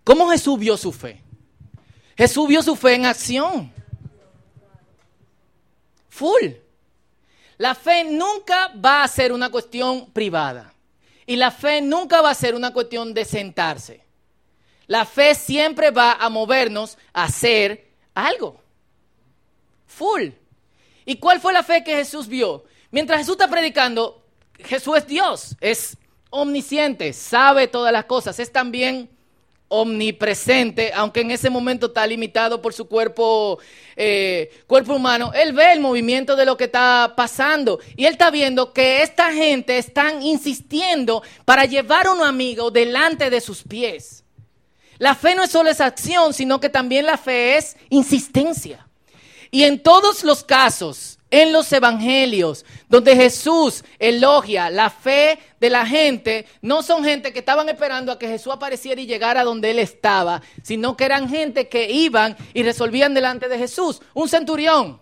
¿Cómo 0.03 0.29
Jesús 0.29 0.59
vio 0.59 0.75
su 0.75 0.91
fe? 0.91 1.21
Jesús 2.17 2.47
vio 2.49 2.61
su 2.61 2.75
fe 2.75 2.95
en 2.95 3.05
acción. 3.05 3.71
Full. 6.09 6.62
La 7.57 7.75
fe 7.75 8.03
nunca 8.03 8.71
va 8.83 9.03
a 9.03 9.07
ser 9.07 9.31
una 9.31 9.49
cuestión 9.49 10.11
privada. 10.11 10.73
Y 11.25 11.35
la 11.35 11.51
fe 11.51 11.81
nunca 11.81 12.21
va 12.21 12.31
a 12.31 12.35
ser 12.35 12.55
una 12.55 12.73
cuestión 12.73 13.13
de 13.13 13.25
sentarse. 13.25 14.03
La 14.87 15.05
fe 15.05 15.35
siempre 15.35 15.91
va 15.91 16.13
a 16.13 16.29
movernos 16.29 16.97
a 17.13 17.25
hacer 17.25 17.87
algo. 18.13 18.59
Full. 19.87 20.29
¿Y 21.05 21.15
cuál 21.17 21.39
fue 21.39 21.53
la 21.53 21.63
fe 21.63 21.83
que 21.83 21.95
Jesús 21.95 22.27
vio? 22.27 22.65
Mientras 22.91 23.19
Jesús 23.19 23.33
está 23.33 23.49
predicando, 23.49 24.23
Jesús 24.59 24.97
es 24.97 25.07
Dios, 25.07 25.55
es 25.61 25.97
omnisciente, 26.29 27.13
sabe 27.13 27.67
todas 27.67 27.91
las 27.91 28.05
cosas, 28.05 28.39
es 28.39 28.51
también 28.51 29.09
omnipresente, 29.73 30.91
aunque 30.93 31.21
en 31.21 31.31
ese 31.31 31.49
momento 31.49 31.87
está 31.87 32.05
limitado 32.05 32.61
por 32.61 32.73
su 32.73 32.87
cuerpo, 32.87 33.57
eh, 33.95 34.51
cuerpo 34.67 34.93
humano, 34.93 35.31
él 35.33 35.53
ve 35.53 35.73
el 35.73 35.79
movimiento 35.79 36.35
de 36.35 36.45
lo 36.45 36.55
que 36.55 36.65
está 36.65 37.13
pasando 37.17 37.79
y 37.95 38.05
él 38.05 38.13
está 38.13 38.29
viendo 38.29 38.71
que 38.71 39.01
esta 39.01 39.33
gente 39.33 39.79
están 39.79 40.21
insistiendo 40.21 41.23
para 41.43 41.65
llevar 41.65 42.05
a 42.05 42.11
un 42.11 42.21
amigo 42.21 42.69
delante 42.69 43.31
de 43.31 43.41
sus 43.41 43.63
pies. 43.63 44.23
La 44.99 45.15
fe 45.15 45.33
no 45.33 45.43
es 45.43 45.51
solo 45.51 45.71
esa 45.71 45.87
acción, 45.87 46.33
sino 46.33 46.59
que 46.59 46.69
también 46.69 47.07
la 47.07 47.17
fe 47.17 47.57
es 47.57 47.75
insistencia. 47.89 48.87
Y 49.49 49.63
en 49.63 49.81
todos 49.81 50.23
los 50.23 50.43
casos, 50.43 51.17
en 51.33 51.51
los 51.51 51.73
evangelios, 51.73 52.63
donde 52.87 53.15
Jesús 53.15 53.83
elogia 53.97 54.69
la 54.69 54.91
fe 54.91 55.39
de 55.59 55.71
la 55.71 55.83
gente, 55.83 56.45
no 56.61 56.83
son 56.83 57.03
gente 57.03 57.33
que 57.33 57.39
estaban 57.39 57.67
esperando 57.69 58.11
a 58.11 58.19
que 58.19 58.27
Jesús 58.27 58.53
apareciera 58.53 59.01
y 59.01 59.07
llegara 59.07 59.43
donde 59.43 59.71
él 59.71 59.79
estaba, 59.79 60.43
sino 60.61 60.95
que 60.95 61.05
eran 61.05 61.27
gente 61.27 61.67
que 61.69 61.89
iban 61.89 62.37
y 62.53 62.61
resolvían 62.61 63.15
delante 63.15 63.49
de 63.49 63.57
Jesús. 63.57 63.99
Un 64.13 64.29
centurión 64.29 65.01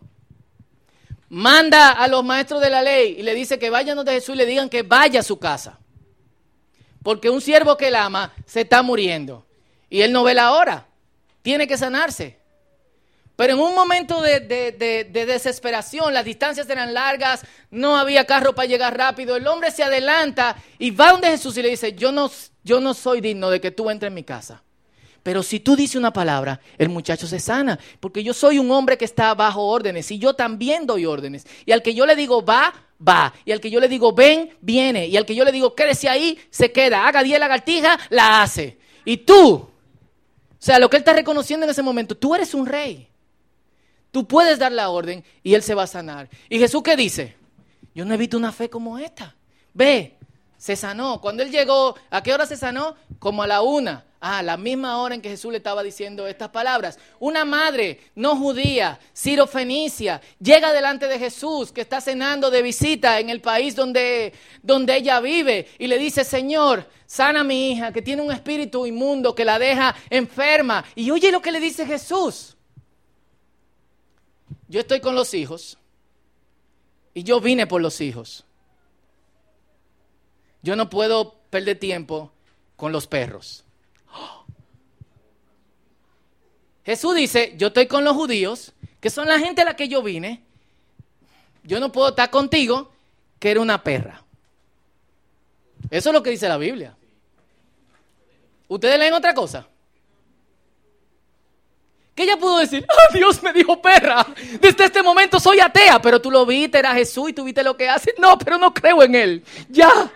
manda 1.27 1.91
a 1.91 2.07
los 2.07 2.23
maestros 2.23 2.61
de 2.61 2.69
la 2.69 2.81
ley 2.81 3.17
y 3.19 3.23
le 3.23 3.35
dice 3.35 3.59
que 3.59 3.69
vayan 3.69 3.97
donde 3.97 4.13
Jesús 4.13 4.35
y 4.35 4.37
le 4.37 4.45
digan 4.45 4.69
que 4.69 4.83
vaya 4.83 5.19
a 5.19 5.23
su 5.23 5.37
casa. 5.37 5.79
Porque 7.03 7.29
un 7.29 7.41
siervo 7.41 7.75
que 7.75 7.89
él 7.89 7.95
ama 7.95 8.31
se 8.45 8.61
está 8.61 8.81
muriendo 8.83 9.45
y 9.89 9.99
él 9.99 10.13
no 10.13 10.23
ve 10.23 10.33
la 10.33 10.53
hora. 10.53 10.87
Tiene 11.41 11.67
que 11.67 11.77
sanarse. 11.77 12.40
Pero 13.41 13.55
en 13.55 13.59
un 13.59 13.73
momento 13.73 14.21
de, 14.21 15.09
desesperación, 15.11 16.13
las 16.13 16.23
distancias 16.23 16.69
eran 16.69 16.93
largas, 16.93 17.43
no 17.71 17.97
había 17.97 18.25
carro 18.25 18.53
para 18.53 18.67
llegar 18.67 18.95
rápido, 18.95 19.35
el 19.35 19.47
hombre 19.47 19.71
se 19.71 19.81
adelanta 19.81 20.55
y 20.77 20.91
va 20.91 21.13
donde 21.13 21.29
Jesús 21.29 21.57
y 21.57 21.63
le 21.63 21.71
dice, 21.71 21.93
yo 21.93 22.11
no, 22.11 22.29
yo 22.63 22.79
no 22.79 22.93
soy 22.93 23.19
digno 23.19 23.49
de 23.49 23.59
que 23.59 23.71
tú 23.71 23.89
entres 23.89 24.09
en 24.09 24.13
mi 24.13 24.23
casa. 24.23 24.61
Pero 25.23 25.41
si 25.41 25.59
tú 25.59 25.75
dices 25.75 25.95
una 25.95 26.13
palabra, 26.13 26.61
el 26.77 26.89
muchacho 26.89 27.25
se 27.25 27.39
sana, 27.39 27.79
porque 27.99 28.23
yo 28.23 28.35
soy 28.35 28.59
un 28.59 28.69
hombre 28.69 28.95
que 28.95 29.05
está 29.05 29.33
bajo 29.33 29.63
órdenes 29.63 30.11
y 30.11 30.19
yo 30.19 30.35
también 30.35 30.85
doy 30.85 31.07
órdenes. 31.07 31.47
Y 31.65 31.71
al 31.71 31.81
que 31.81 31.95
yo 31.95 32.05
le 32.05 32.15
digo 32.15 32.45
va, 32.45 32.71
va. 33.01 33.33
Y 33.43 33.53
al 33.53 33.59
que 33.59 33.71
yo 33.71 33.79
le 33.79 33.87
digo 33.87 34.13
ven, 34.13 34.55
viene. 34.61 35.07
Y 35.07 35.17
al 35.17 35.25
que 35.25 35.33
yo 35.33 35.43
le 35.43 35.51
digo 35.51 35.73
quédese 35.73 36.07
ahí, 36.07 36.37
se 36.51 36.71
queda. 36.71 37.07
Haga 37.07 37.23
diez 37.23 37.39
lagartijas, 37.39 37.97
la 38.11 38.43
hace. 38.43 38.77
Y 39.03 39.17
tú, 39.17 39.53
o 39.55 39.69
sea, 40.59 40.77
lo 40.77 40.91
que 40.91 40.97
él 40.97 41.01
está 41.01 41.13
reconociendo 41.13 41.65
en 41.65 41.71
ese 41.71 41.81
momento, 41.81 42.15
tú 42.15 42.35
eres 42.35 42.53
un 42.53 42.67
rey. 42.67 43.07
Tú 44.11 44.27
puedes 44.27 44.59
dar 44.59 44.71
la 44.71 44.89
orden 44.89 45.23
y 45.41 45.53
Él 45.53 45.63
se 45.63 45.73
va 45.73 45.83
a 45.83 45.87
sanar. 45.87 46.29
¿Y 46.49 46.59
Jesús 46.59 46.83
qué 46.83 46.95
dice? 46.95 47.35
Yo 47.95 48.05
no 48.05 48.13
he 48.13 48.17
visto 48.17 48.37
una 48.37 48.51
fe 48.51 48.69
como 48.69 48.97
esta. 48.97 49.35
Ve, 49.73 50.17
se 50.57 50.75
sanó. 50.75 51.19
Cuando 51.19 51.43
él 51.43 51.51
llegó, 51.51 51.95
¿a 52.09 52.21
qué 52.21 52.33
hora 52.33 52.45
se 52.45 52.55
sanó? 52.55 52.95
Como 53.19 53.43
a 53.43 53.47
la 53.47 53.61
una. 53.61 54.05
Ah, 54.19 54.43
la 54.43 54.55
misma 54.55 55.01
hora 55.01 55.15
en 55.15 55.21
que 55.21 55.29
Jesús 55.29 55.51
le 55.51 55.57
estaba 55.57 55.81
diciendo 55.81 56.27
estas 56.27 56.49
palabras. 56.49 56.99
Una 57.19 57.43
madre 57.43 57.99
no 58.13 58.35
judía, 58.35 58.99
Ciro 59.17 59.47
Fenicia, 59.47 60.21
llega 60.39 60.71
delante 60.71 61.07
de 61.07 61.17
Jesús 61.17 61.71
que 61.71 61.81
está 61.81 61.99
cenando 61.99 62.51
de 62.51 62.61
visita 62.61 63.19
en 63.19 63.31
el 63.31 63.41
país 63.41 63.75
donde, 63.75 64.33
donde 64.61 64.95
ella 64.95 65.19
vive 65.19 65.67
y 65.79 65.87
le 65.87 65.97
dice, 65.97 66.23
Señor, 66.23 66.87
sana 67.07 67.39
a 67.39 67.43
mi 67.43 67.71
hija 67.71 67.91
que 67.91 68.03
tiene 68.03 68.21
un 68.21 68.31
espíritu 68.31 68.85
inmundo 68.85 69.33
que 69.33 69.43
la 69.43 69.57
deja 69.57 69.95
enferma. 70.11 70.85
Y 70.93 71.09
oye 71.09 71.31
lo 71.31 71.41
que 71.41 71.51
le 71.51 71.59
dice 71.59 71.87
Jesús. 71.87 72.55
Yo 74.67 74.79
estoy 74.79 75.01
con 75.01 75.15
los 75.15 75.33
hijos 75.33 75.77
y 77.13 77.23
yo 77.23 77.41
vine 77.41 77.67
por 77.67 77.81
los 77.81 78.01
hijos. 78.01 78.45
Yo 80.61 80.75
no 80.75 80.89
puedo 80.89 81.35
perder 81.49 81.79
tiempo 81.79 82.31
con 82.75 82.91
los 82.91 83.07
perros. 83.07 83.63
Jesús 86.85 87.15
dice, 87.15 87.53
yo 87.57 87.67
estoy 87.67 87.87
con 87.87 88.03
los 88.03 88.15
judíos, 88.15 88.73
que 88.99 89.09
son 89.09 89.27
la 89.27 89.39
gente 89.39 89.61
a 89.61 89.65
la 89.65 89.75
que 89.75 89.87
yo 89.87 90.01
vine. 90.01 90.41
Yo 91.63 91.79
no 91.79 91.91
puedo 91.91 92.09
estar 92.09 92.29
contigo, 92.29 92.91
que 93.39 93.51
era 93.51 93.59
una 93.59 93.83
perra. 93.83 94.23
Eso 95.89 96.09
es 96.09 96.13
lo 96.13 96.23
que 96.23 96.31
dice 96.31 96.47
la 96.47 96.57
Biblia. 96.57 96.95
¿Ustedes 98.67 98.97
leen 98.97 99.13
otra 99.13 99.33
cosa? 99.33 99.67
Ella 102.21 102.37
pudo 102.37 102.59
decir, 102.59 102.85
oh, 102.87 103.13
Dios 103.13 103.41
me 103.41 103.51
dijo 103.51 103.81
perra, 103.81 104.27
desde 104.59 104.85
este 104.85 105.01
momento 105.01 105.39
soy 105.39 105.59
atea, 105.59 105.99
pero 105.99 106.21
tú 106.21 106.29
lo 106.29 106.45
viste, 106.45 106.77
era 106.77 106.93
Jesús 106.93 107.31
y 107.31 107.33
tú 107.33 107.43
viste 107.43 107.63
lo 107.63 107.75
que 107.75 107.89
hace. 107.89 108.13
No, 108.19 108.37
pero 108.37 108.59
no 108.59 108.71
creo 108.71 109.01
en 109.01 109.15
él. 109.15 109.43
Ya. 109.69 110.11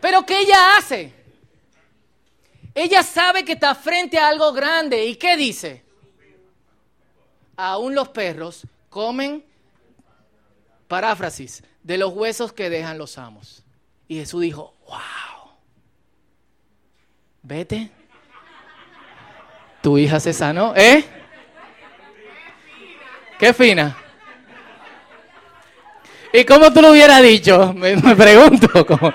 Pero 0.00 0.26
¿qué 0.26 0.40
ella 0.40 0.76
hace? 0.76 1.12
Ella 2.74 3.04
sabe 3.04 3.44
que 3.44 3.52
está 3.52 3.76
frente 3.76 4.18
a 4.18 4.26
algo 4.26 4.52
grande. 4.52 5.04
¿Y 5.04 5.14
qué 5.14 5.36
dice? 5.36 5.84
Aún 7.56 7.94
los 7.94 8.08
perros 8.08 8.66
comen, 8.90 9.44
paráfrasis, 10.88 11.62
de 11.84 11.96
los 11.96 12.12
huesos 12.12 12.52
que 12.52 12.70
dejan 12.70 12.98
los 12.98 13.18
amos. 13.18 13.62
Y 14.08 14.16
Jesús 14.16 14.42
dijo, 14.42 14.74
wow, 14.88 15.52
vete. 17.42 17.92
Tu 19.84 19.98
hija 19.98 20.18
se 20.18 20.32
sanó, 20.32 20.72
¿eh? 20.74 21.04
Qué 23.38 23.52
fina. 23.52 23.94
¿Y 26.32 26.42
cómo 26.44 26.72
tú 26.72 26.80
lo 26.80 26.92
hubieras 26.92 27.20
dicho? 27.20 27.74
Me, 27.74 27.94
me 27.94 28.16
pregunto. 28.16 28.86
¿cómo? 28.86 29.12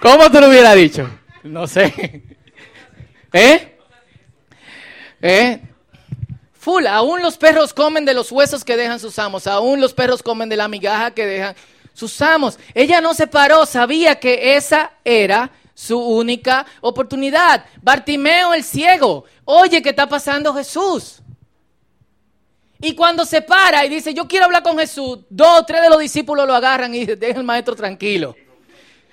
¿Cómo 0.00 0.30
te 0.30 0.40
lo 0.40 0.48
hubiera 0.48 0.76
dicho? 0.76 1.10
No 1.42 1.66
sé. 1.66 2.22
¿Eh? 3.32 3.78
¿Eh? 5.20 5.60
Full, 6.52 6.86
aún 6.86 7.20
los 7.20 7.36
perros 7.36 7.74
comen 7.74 8.04
de 8.04 8.14
los 8.14 8.30
huesos 8.30 8.64
que 8.64 8.76
dejan 8.76 9.00
sus 9.00 9.18
amos, 9.18 9.48
aún 9.48 9.80
los 9.80 9.92
perros 9.92 10.22
comen 10.22 10.48
de 10.48 10.56
la 10.56 10.68
migaja 10.68 11.10
que 11.10 11.26
dejan 11.26 11.56
sus 11.94 12.22
amos. 12.22 12.60
Ella 12.74 13.00
no 13.00 13.12
se 13.12 13.26
paró, 13.26 13.66
sabía 13.66 14.20
que 14.20 14.54
esa 14.54 14.92
era 15.04 15.50
su 15.76 15.98
única 15.98 16.64
oportunidad. 16.80 17.66
Bartimeo 17.82 18.54
el 18.54 18.64
ciego, 18.64 19.26
oye, 19.44 19.82
¿qué 19.82 19.90
está 19.90 20.08
pasando 20.08 20.54
Jesús? 20.54 21.20
Y 22.80 22.94
cuando 22.94 23.26
se 23.26 23.42
para 23.42 23.84
y 23.84 23.90
dice, 23.90 24.14
yo 24.14 24.26
quiero 24.26 24.46
hablar 24.46 24.62
con 24.62 24.78
Jesús, 24.78 25.18
dos 25.28 25.60
o 25.60 25.64
tres 25.66 25.82
de 25.82 25.90
los 25.90 25.98
discípulos 25.98 26.46
lo 26.46 26.54
agarran 26.54 26.94
y 26.94 27.04
dejan 27.04 27.38
al 27.38 27.44
maestro 27.44 27.76
tranquilo. 27.76 28.34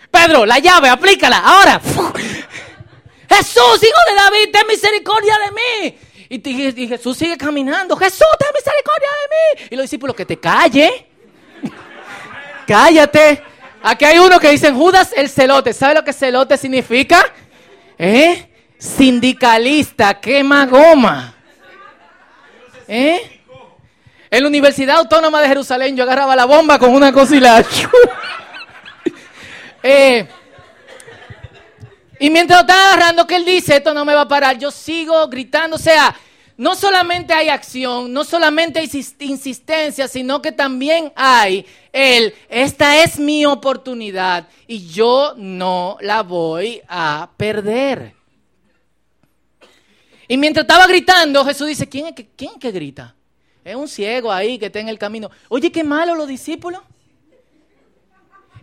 Pedro, 0.09 0.45
la 0.45 0.59
llave, 0.59 0.87
aplícala, 0.87 1.39
ahora. 1.39 1.81
Jesús, 3.29 3.83
hijo 3.83 3.99
de 4.09 4.15
David, 4.15 4.49
ten 4.53 4.67
misericordia 4.67 5.33
de 5.39 5.51
mí. 5.51 5.97
Y, 6.29 6.87
Jesús 6.87 7.17
sigue 7.17 7.35
caminando. 7.35 7.97
Jesús, 7.97 8.27
ten 8.39 8.49
misericordia 8.53 9.09
de 9.09 9.63
mí. 9.63 9.67
Y 9.71 9.75
los 9.75 9.83
discípulos, 9.83 10.15
que 10.15 10.25
te 10.25 10.39
calle. 10.39 11.07
Cállate. 12.67 13.52
Aquí 13.85 14.05
hay 14.05 14.17
uno 14.17 14.39
que 14.39 14.49
dice 14.49 14.71
Judas 14.71 15.11
el 15.13 15.29
celote. 15.29 15.73
¿Sabe 15.73 15.95
lo 15.95 16.05
que 16.05 16.13
celote 16.13 16.55
significa? 16.55 17.21
¿Eh? 17.99 18.49
Sindicalista, 18.77 20.21
quema 20.21 20.65
goma. 20.65 21.35
¿Eh? 22.87 23.41
En 24.31 24.41
la 24.41 24.47
Universidad 24.47 24.99
Autónoma 24.99 25.41
de 25.41 25.49
Jerusalén 25.49 25.97
yo 25.97 26.03
agarraba 26.03 26.33
la 26.33 26.45
bomba 26.45 26.79
con 26.79 26.91
una 26.91 27.11
cosa 27.11 27.35
y. 27.35 27.41
Eh, 29.85 30.25
mientras 32.29 32.61
lo 32.61 32.61
está 32.61 32.93
agarrando, 32.93 33.27
que 33.27 33.35
él 33.35 33.43
dice, 33.43 33.75
esto 33.75 33.93
no 33.93 34.05
me 34.05 34.13
va 34.13 34.21
a 34.21 34.27
parar, 34.29 34.57
yo 34.57 34.71
sigo 34.71 35.27
gritando. 35.27 35.75
O 35.75 35.79
sea, 35.79 36.15
no 36.57 36.75
solamente 36.75 37.33
hay 37.33 37.49
acción, 37.49 38.13
no 38.13 38.23
solamente 38.23 38.79
hay 38.79 38.89
insistencia, 39.19 40.07
sino 40.07 40.41
que 40.41 40.51
también 40.51 41.11
hay 41.15 41.65
el, 41.91 42.33
esta 42.49 43.03
es 43.03 43.19
mi 43.19 43.45
oportunidad 43.45 44.47
y 44.67 44.87
yo 44.87 45.33
no 45.37 45.97
la 46.01 46.23
voy 46.23 46.81
a 46.87 47.29
perder. 47.37 48.13
Y 50.27 50.37
mientras 50.37 50.63
estaba 50.63 50.87
gritando, 50.87 51.43
Jesús 51.45 51.67
dice, 51.67 51.87
¿quién 51.89 52.07
es 52.07 52.13
que, 52.13 52.27
quién 52.27 52.51
es 52.53 52.57
que 52.57 52.71
grita? 52.71 53.15
Es 53.63 53.75
un 53.75 53.87
ciego 53.87 54.31
ahí 54.31 54.57
que 54.57 54.67
está 54.67 54.79
en 54.79 54.89
el 54.89 54.97
camino. 54.97 55.29
Oye, 55.49 55.71
qué 55.71 55.83
malo 55.83 56.15
los 56.15 56.27
discípulos. 56.27 56.81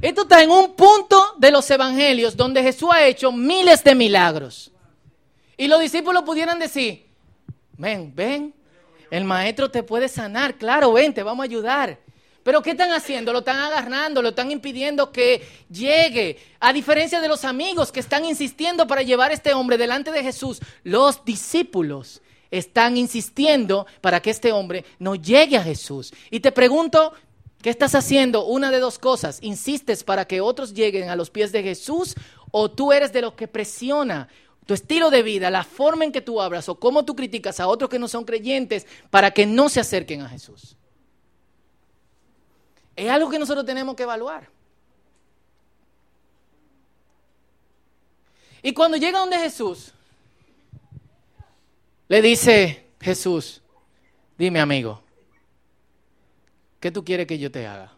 Esto 0.00 0.22
está 0.22 0.42
en 0.42 0.50
un 0.50 0.74
punto 0.74 1.34
de 1.38 1.50
los 1.50 1.70
evangelios 1.70 2.36
donde 2.36 2.62
Jesús 2.62 2.90
ha 2.92 3.04
hecho 3.04 3.32
miles 3.32 3.84
de 3.84 3.94
milagros. 3.94 4.70
Y 5.56 5.68
los 5.68 5.80
discípulos 5.80 6.22
pudieran 6.22 6.58
decir, 6.58 7.09
ven, 7.80 8.14
ven, 8.14 8.54
el 9.10 9.24
maestro 9.24 9.70
te 9.70 9.82
puede 9.82 10.08
sanar, 10.08 10.56
claro, 10.56 10.92
ven, 10.92 11.12
te 11.12 11.22
vamos 11.22 11.42
a 11.42 11.46
ayudar. 11.46 11.98
Pero 12.42 12.62
¿qué 12.62 12.70
están 12.70 12.90
haciendo? 12.92 13.32
Lo 13.32 13.40
están 13.40 13.58
agarrando, 13.58 14.22
lo 14.22 14.30
están 14.30 14.50
impidiendo 14.50 15.12
que 15.12 15.42
llegue. 15.70 16.38
A 16.58 16.72
diferencia 16.72 17.20
de 17.20 17.28
los 17.28 17.44
amigos 17.44 17.92
que 17.92 18.00
están 18.00 18.24
insistiendo 18.24 18.86
para 18.86 19.02
llevar 19.02 19.30
a 19.30 19.34
este 19.34 19.52
hombre 19.52 19.76
delante 19.76 20.10
de 20.10 20.22
Jesús, 20.22 20.60
los 20.82 21.24
discípulos 21.24 22.22
están 22.50 22.96
insistiendo 22.96 23.86
para 24.00 24.20
que 24.20 24.30
este 24.30 24.52
hombre 24.52 24.84
no 24.98 25.14
llegue 25.14 25.56
a 25.56 25.62
Jesús. 25.62 26.12
Y 26.30 26.40
te 26.40 26.52
pregunto, 26.52 27.12
¿Qué 27.62 27.68
estás 27.68 27.94
haciendo? 27.94 28.46
Una 28.46 28.70
de 28.70 28.78
dos 28.78 28.98
cosas. 28.98 29.38
¿Insistes 29.42 30.02
para 30.02 30.24
que 30.24 30.40
otros 30.40 30.72
lleguen 30.72 31.10
a 31.10 31.16
los 31.16 31.28
pies 31.28 31.52
de 31.52 31.62
Jesús 31.62 32.14
o 32.50 32.70
tú 32.70 32.90
eres 32.90 33.12
de 33.12 33.20
los 33.20 33.34
que 33.34 33.48
presiona 33.48 34.28
tu 34.66 34.74
estilo 34.74 35.10
de 35.10 35.22
vida, 35.22 35.50
la 35.50 35.64
forma 35.64 36.04
en 36.04 36.12
que 36.12 36.20
tú 36.20 36.40
hablas 36.40 36.68
o 36.68 36.78
cómo 36.78 37.04
tú 37.04 37.16
criticas 37.16 37.60
a 37.60 37.66
otros 37.66 37.90
que 37.90 37.98
no 37.98 38.08
son 38.08 38.24
creyentes 38.24 38.86
para 39.10 39.30
que 39.30 39.46
no 39.46 39.68
se 39.68 39.80
acerquen 39.80 40.20
a 40.22 40.28
Jesús? 40.28 40.76
Es 42.94 43.10
algo 43.10 43.30
que 43.30 43.38
nosotros 43.38 43.64
tenemos 43.64 43.96
que 43.96 44.02
evaluar. 44.02 44.48
Y 48.62 48.72
cuando 48.74 48.96
llega 48.96 49.18
donde 49.18 49.38
Jesús, 49.38 49.92
le 52.08 52.20
dice 52.20 52.86
Jesús, 53.00 53.62
dime 54.36 54.60
amigo, 54.60 55.02
¿Qué 56.80 56.90
tú 56.90 57.04
quieres 57.04 57.26
que 57.26 57.38
yo 57.38 57.50
te 57.50 57.66
haga? 57.66 57.92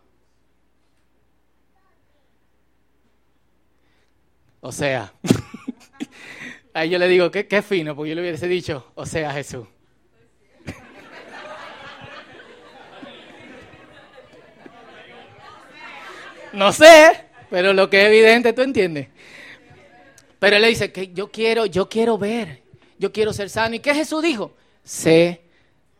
O 4.60 4.72
sea, 4.72 5.12
ahí 6.74 6.90
yo 6.90 6.98
le 6.98 7.08
digo, 7.08 7.30
qué, 7.30 7.46
qué 7.46 7.62
fino, 7.62 7.94
porque 7.94 8.10
yo 8.10 8.14
le 8.14 8.22
hubiese 8.22 8.48
dicho, 8.48 8.92
o 8.94 9.06
sea, 9.06 9.32
Jesús. 9.32 9.66
No 16.52 16.70
sé, 16.70 17.26
pero 17.50 17.72
lo 17.72 17.88
que 17.88 18.02
es 18.02 18.08
evidente, 18.08 18.52
tú 18.52 18.62
entiendes. 18.62 19.08
Pero 20.38 20.56
él 20.56 20.62
le 20.62 20.68
dice 20.68 20.92
que 20.92 21.12
yo 21.12 21.30
quiero, 21.30 21.66
yo 21.66 21.88
quiero 21.88 22.18
ver, 22.18 22.62
yo 22.98 23.12
quiero 23.12 23.32
ser 23.32 23.48
sano. 23.48 23.74
¿Y 23.74 23.80
qué 23.80 23.94
Jesús 23.94 24.22
dijo? 24.22 24.54
Sé 24.84 25.40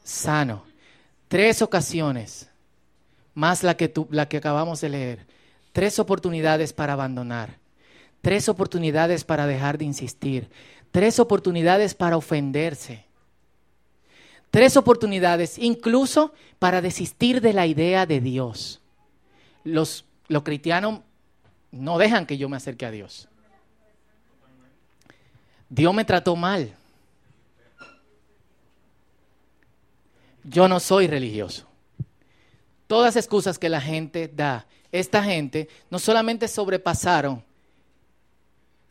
sano. 0.02 0.64
Tres 1.28 1.62
ocasiones 1.62 2.50
más 3.35 3.62
la 3.62 3.76
que, 3.76 3.92
la 4.11 4.28
que 4.28 4.37
acabamos 4.38 4.80
de 4.80 4.88
leer. 4.90 5.26
Tres 5.72 5.98
oportunidades 5.98 6.72
para 6.72 6.92
abandonar, 6.92 7.58
tres 8.22 8.48
oportunidades 8.48 9.24
para 9.24 9.46
dejar 9.46 9.76
de 9.76 9.85
insistir, 9.85 10.48
tres 10.90 11.18
oportunidades 11.18 11.94
para 11.94 12.16
ofenderse, 12.16 13.04
tres 14.50 14.76
oportunidades 14.78 15.58
incluso 15.58 16.32
para 16.58 16.80
desistir 16.80 17.42
de 17.42 17.52
la 17.52 17.66
idea 17.66 18.06
de 18.06 18.20
Dios. 18.20 18.80
Los, 19.64 20.06
los 20.28 20.42
cristianos 20.42 21.00
no 21.70 21.98
dejan 21.98 22.24
que 22.24 22.38
yo 22.38 22.48
me 22.48 22.56
acerque 22.56 22.87
a 22.87 22.90
Dios. 22.90 23.28
Dios 25.68 25.94
me 25.94 26.04
trató 26.04 26.35
mal. 26.37 26.74
Yo 30.44 30.66
no 30.66 30.80
soy 30.80 31.06
religioso 31.06 31.66
todas 32.92 33.16
excusas 33.16 33.58
que 33.58 33.70
la 33.70 33.80
gente 33.80 34.28
da. 34.28 34.66
Esta 34.92 35.24
gente 35.24 35.66
no 35.88 35.98
solamente 35.98 36.46
sobrepasaron 36.46 37.42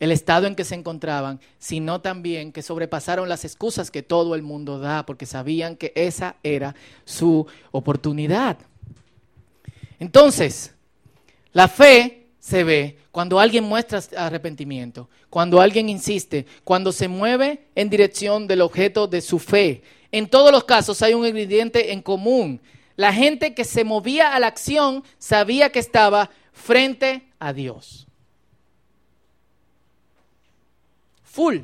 el 0.02 0.10
estado 0.10 0.48
en 0.48 0.56
que 0.56 0.64
se 0.64 0.74
encontraban, 0.74 1.38
sino 1.60 2.00
también 2.00 2.50
que 2.50 2.62
sobrepasaron 2.62 3.28
las 3.28 3.44
excusas 3.44 3.92
que 3.92 4.02
todo 4.02 4.34
el 4.34 4.42
mundo 4.42 4.80
da, 4.80 5.06
porque 5.06 5.26
sabían 5.26 5.76
que 5.76 5.92
esa 5.94 6.34
era 6.42 6.74
su 7.04 7.46
oportunidad. 7.70 8.58
Entonces, 10.00 10.74
la 11.52 11.68
fe 11.68 12.26
se 12.40 12.64
ve 12.64 12.98
cuando 13.12 13.38
alguien 13.38 13.62
muestra 13.62 14.02
arrepentimiento, 14.16 15.08
cuando 15.30 15.60
alguien 15.60 15.88
insiste, 15.88 16.46
cuando 16.64 16.90
se 16.90 17.06
mueve 17.06 17.68
en 17.76 17.88
dirección 17.88 18.48
del 18.48 18.62
objeto 18.62 19.06
de 19.06 19.20
su 19.20 19.38
fe. 19.38 19.84
En 20.10 20.26
todos 20.26 20.50
los 20.50 20.64
casos 20.64 21.00
hay 21.02 21.14
un 21.14 21.24
ingrediente 21.24 21.92
en 21.92 22.02
común. 22.02 22.60
La 22.96 23.12
gente 23.12 23.54
que 23.54 23.62
se 23.64 23.84
movía 23.84 24.34
a 24.34 24.40
la 24.40 24.48
acción 24.48 25.04
sabía 25.18 25.70
que 25.70 25.78
estaba 25.78 26.28
frente 26.52 27.28
a 27.38 27.52
Dios. 27.52 28.08
Full. 31.32 31.60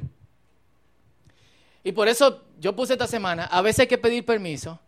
Y 1.84 1.92
por 1.92 2.08
eso 2.08 2.42
yo 2.58 2.74
puse 2.74 2.94
esta 2.94 3.06
semana, 3.06 3.44
a 3.44 3.60
veces 3.60 3.80
hay 3.80 3.86
que 3.86 3.98
pedir 3.98 4.24
permiso 4.24 4.80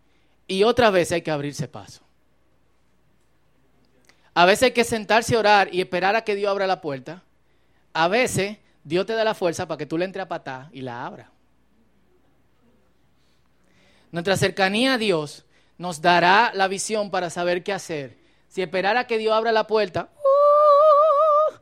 y 0.46 0.64
otras 0.64 0.90
veces 0.90 1.12
hay 1.12 1.22
que 1.22 1.30
abrirse 1.30 1.68
paso. 1.68 2.00
A 4.32 4.46
veces 4.46 4.64
hay 4.64 4.70
que 4.72 4.84
sentarse 4.84 5.36
a 5.36 5.38
orar 5.38 5.68
y 5.72 5.82
esperar 5.82 6.16
a 6.16 6.24
que 6.24 6.34
Dios 6.34 6.50
abra 6.50 6.66
la 6.66 6.80
puerta. 6.80 7.22
A 7.92 8.08
veces 8.08 8.56
Dios 8.82 9.04
te 9.04 9.12
da 9.12 9.22
la 9.22 9.34
fuerza 9.34 9.68
para 9.68 9.76
que 9.76 9.86
tú 9.86 9.98
le 9.98 10.06
entre 10.06 10.22
a 10.22 10.28
patá 10.28 10.70
y 10.72 10.80
la 10.80 11.04
abra. 11.04 11.30
Nuestra 14.12 14.36
cercanía 14.38 14.94
a 14.94 14.98
Dios 14.98 15.44
nos 15.76 16.00
dará 16.00 16.52
la 16.54 16.68
visión 16.68 17.10
para 17.10 17.28
saber 17.28 17.62
qué 17.62 17.74
hacer. 17.74 18.16
Si 18.48 18.62
esperar 18.62 18.96
a 18.96 19.06
que 19.06 19.18
Dios 19.18 19.34
abra 19.34 19.52
la 19.52 19.66
puerta 19.66 20.08
uh, 20.16 21.56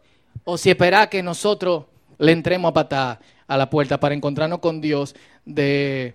o 0.44 0.56
si 0.56 0.70
esperar 0.70 1.02
a 1.02 1.10
que 1.10 1.22
nosotros 1.22 1.86
le 2.18 2.32
entremos 2.32 2.70
a 2.70 2.74
patada 2.74 3.20
a 3.46 3.56
la 3.56 3.70
puerta 3.70 3.98
para 3.98 4.14
encontrarnos 4.14 4.58
con 4.58 4.80
Dios 4.80 5.14
de, 5.44 6.14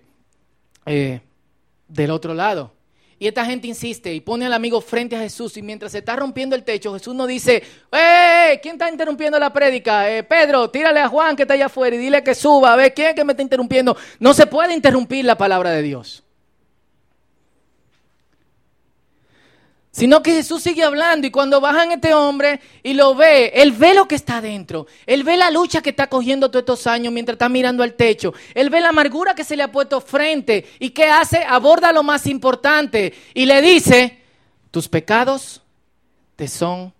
eh, 0.86 1.20
del 1.88 2.10
otro 2.10 2.34
lado. 2.34 2.72
Y 3.18 3.28
esta 3.28 3.44
gente 3.44 3.68
insiste 3.68 4.12
y 4.12 4.20
pone 4.20 4.44
al 4.44 4.52
amigo 4.52 4.80
frente 4.80 5.16
a 5.16 5.20
Jesús 5.20 5.56
y 5.56 5.62
mientras 5.62 5.92
se 5.92 5.98
está 5.98 6.16
rompiendo 6.16 6.56
el 6.56 6.64
techo, 6.64 6.92
Jesús 6.92 7.14
no 7.14 7.26
dice, 7.26 7.62
¡Eh! 7.92 8.58
¿Quién 8.60 8.74
está 8.74 8.90
interrumpiendo 8.90 9.38
la 9.38 9.52
prédica? 9.52 10.10
Eh, 10.10 10.24
Pedro, 10.24 10.68
tírale 10.70 11.00
a 11.00 11.08
Juan 11.08 11.36
que 11.36 11.42
está 11.42 11.54
allá 11.54 11.66
afuera 11.66 11.94
y 11.94 11.98
dile 11.98 12.24
que 12.24 12.34
suba. 12.34 12.72
A 12.72 12.76
ver, 12.76 12.92
¿quién 12.92 13.08
es 13.08 13.14
que 13.14 13.24
me 13.24 13.32
está 13.32 13.42
interrumpiendo? 13.42 13.96
No 14.18 14.34
se 14.34 14.46
puede 14.46 14.74
interrumpir 14.74 15.24
la 15.24 15.38
palabra 15.38 15.70
de 15.70 15.82
Dios. 15.82 16.23
Sino 19.94 20.24
que 20.24 20.32
Jesús 20.32 20.60
sigue 20.60 20.82
hablando 20.82 21.24
y 21.24 21.30
cuando 21.30 21.60
bajan 21.60 21.92
este 21.92 22.14
hombre 22.14 22.58
y 22.82 22.94
lo 22.94 23.14
ve, 23.14 23.52
él 23.54 23.70
ve 23.70 23.94
lo 23.94 24.08
que 24.08 24.16
está 24.16 24.40
dentro. 24.40 24.88
Él 25.06 25.22
ve 25.22 25.36
la 25.36 25.52
lucha 25.52 25.82
que 25.82 25.90
está 25.90 26.08
cogiendo 26.08 26.50
todos 26.50 26.62
estos 26.62 26.88
años 26.88 27.12
mientras 27.12 27.36
está 27.36 27.48
mirando 27.48 27.84
al 27.84 27.94
techo. 27.94 28.34
Él 28.54 28.70
ve 28.70 28.80
la 28.80 28.88
amargura 28.88 29.36
que 29.36 29.44
se 29.44 29.56
le 29.56 29.62
ha 29.62 29.70
puesto 29.70 30.00
frente. 30.00 30.66
¿Y 30.80 30.90
qué 30.90 31.04
hace? 31.04 31.44
Aborda 31.44 31.92
lo 31.92 32.02
más 32.02 32.26
importante 32.26 33.14
y 33.34 33.46
le 33.46 33.62
dice, 33.62 34.18
tus 34.72 34.88
pecados 34.88 35.62
te 36.34 36.48
son 36.48 36.92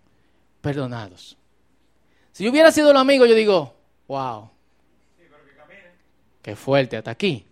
perdonados. 0.61 1.37
Si 2.31 2.45
yo 2.45 2.53
hubiera 2.53 2.71
sido 2.71 2.93
el 2.93 2.97
amigo, 2.97 3.27
yo 3.27 3.35
digo, 3.35 3.75
wow, 4.07 4.51
qué 6.43 6.55
fuerte 6.55 6.97
hasta 6.97 7.11
aquí. 7.11 7.45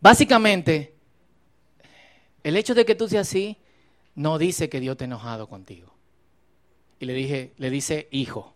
Básicamente, 0.00 0.94
el 2.42 2.56
hecho 2.56 2.74
de 2.74 2.84
que 2.84 2.94
tú 2.94 3.08
seas 3.08 3.28
así 3.28 3.56
no 4.14 4.38
dice 4.38 4.68
que 4.68 4.80
Dios 4.80 4.96
te 4.96 5.04
ha 5.04 5.06
enojado 5.06 5.48
contigo. 5.48 5.92
Y 6.98 7.06
le 7.06 7.12
dije, 7.12 7.52
le 7.58 7.70
dice 7.70 8.08
hijo. 8.10 8.54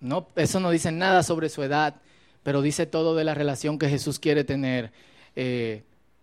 No, 0.00 0.28
eso 0.36 0.60
no 0.60 0.70
dice 0.70 0.92
nada 0.92 1.22
sobre 1.22 1.48
su 1.48 1.62
edad, 1.62 1.96
pero 2.42 2.62
dice 2.62 2.86
todo 2.86 3.16
de 3.16 3.24
la 3.24 3.34
relación 3.34 3.78
que 3.78 3.88
Jesús 3.88 4.18
quiere 4.18 4.44
tener 4.44 4.92
eh, 5.34 5.82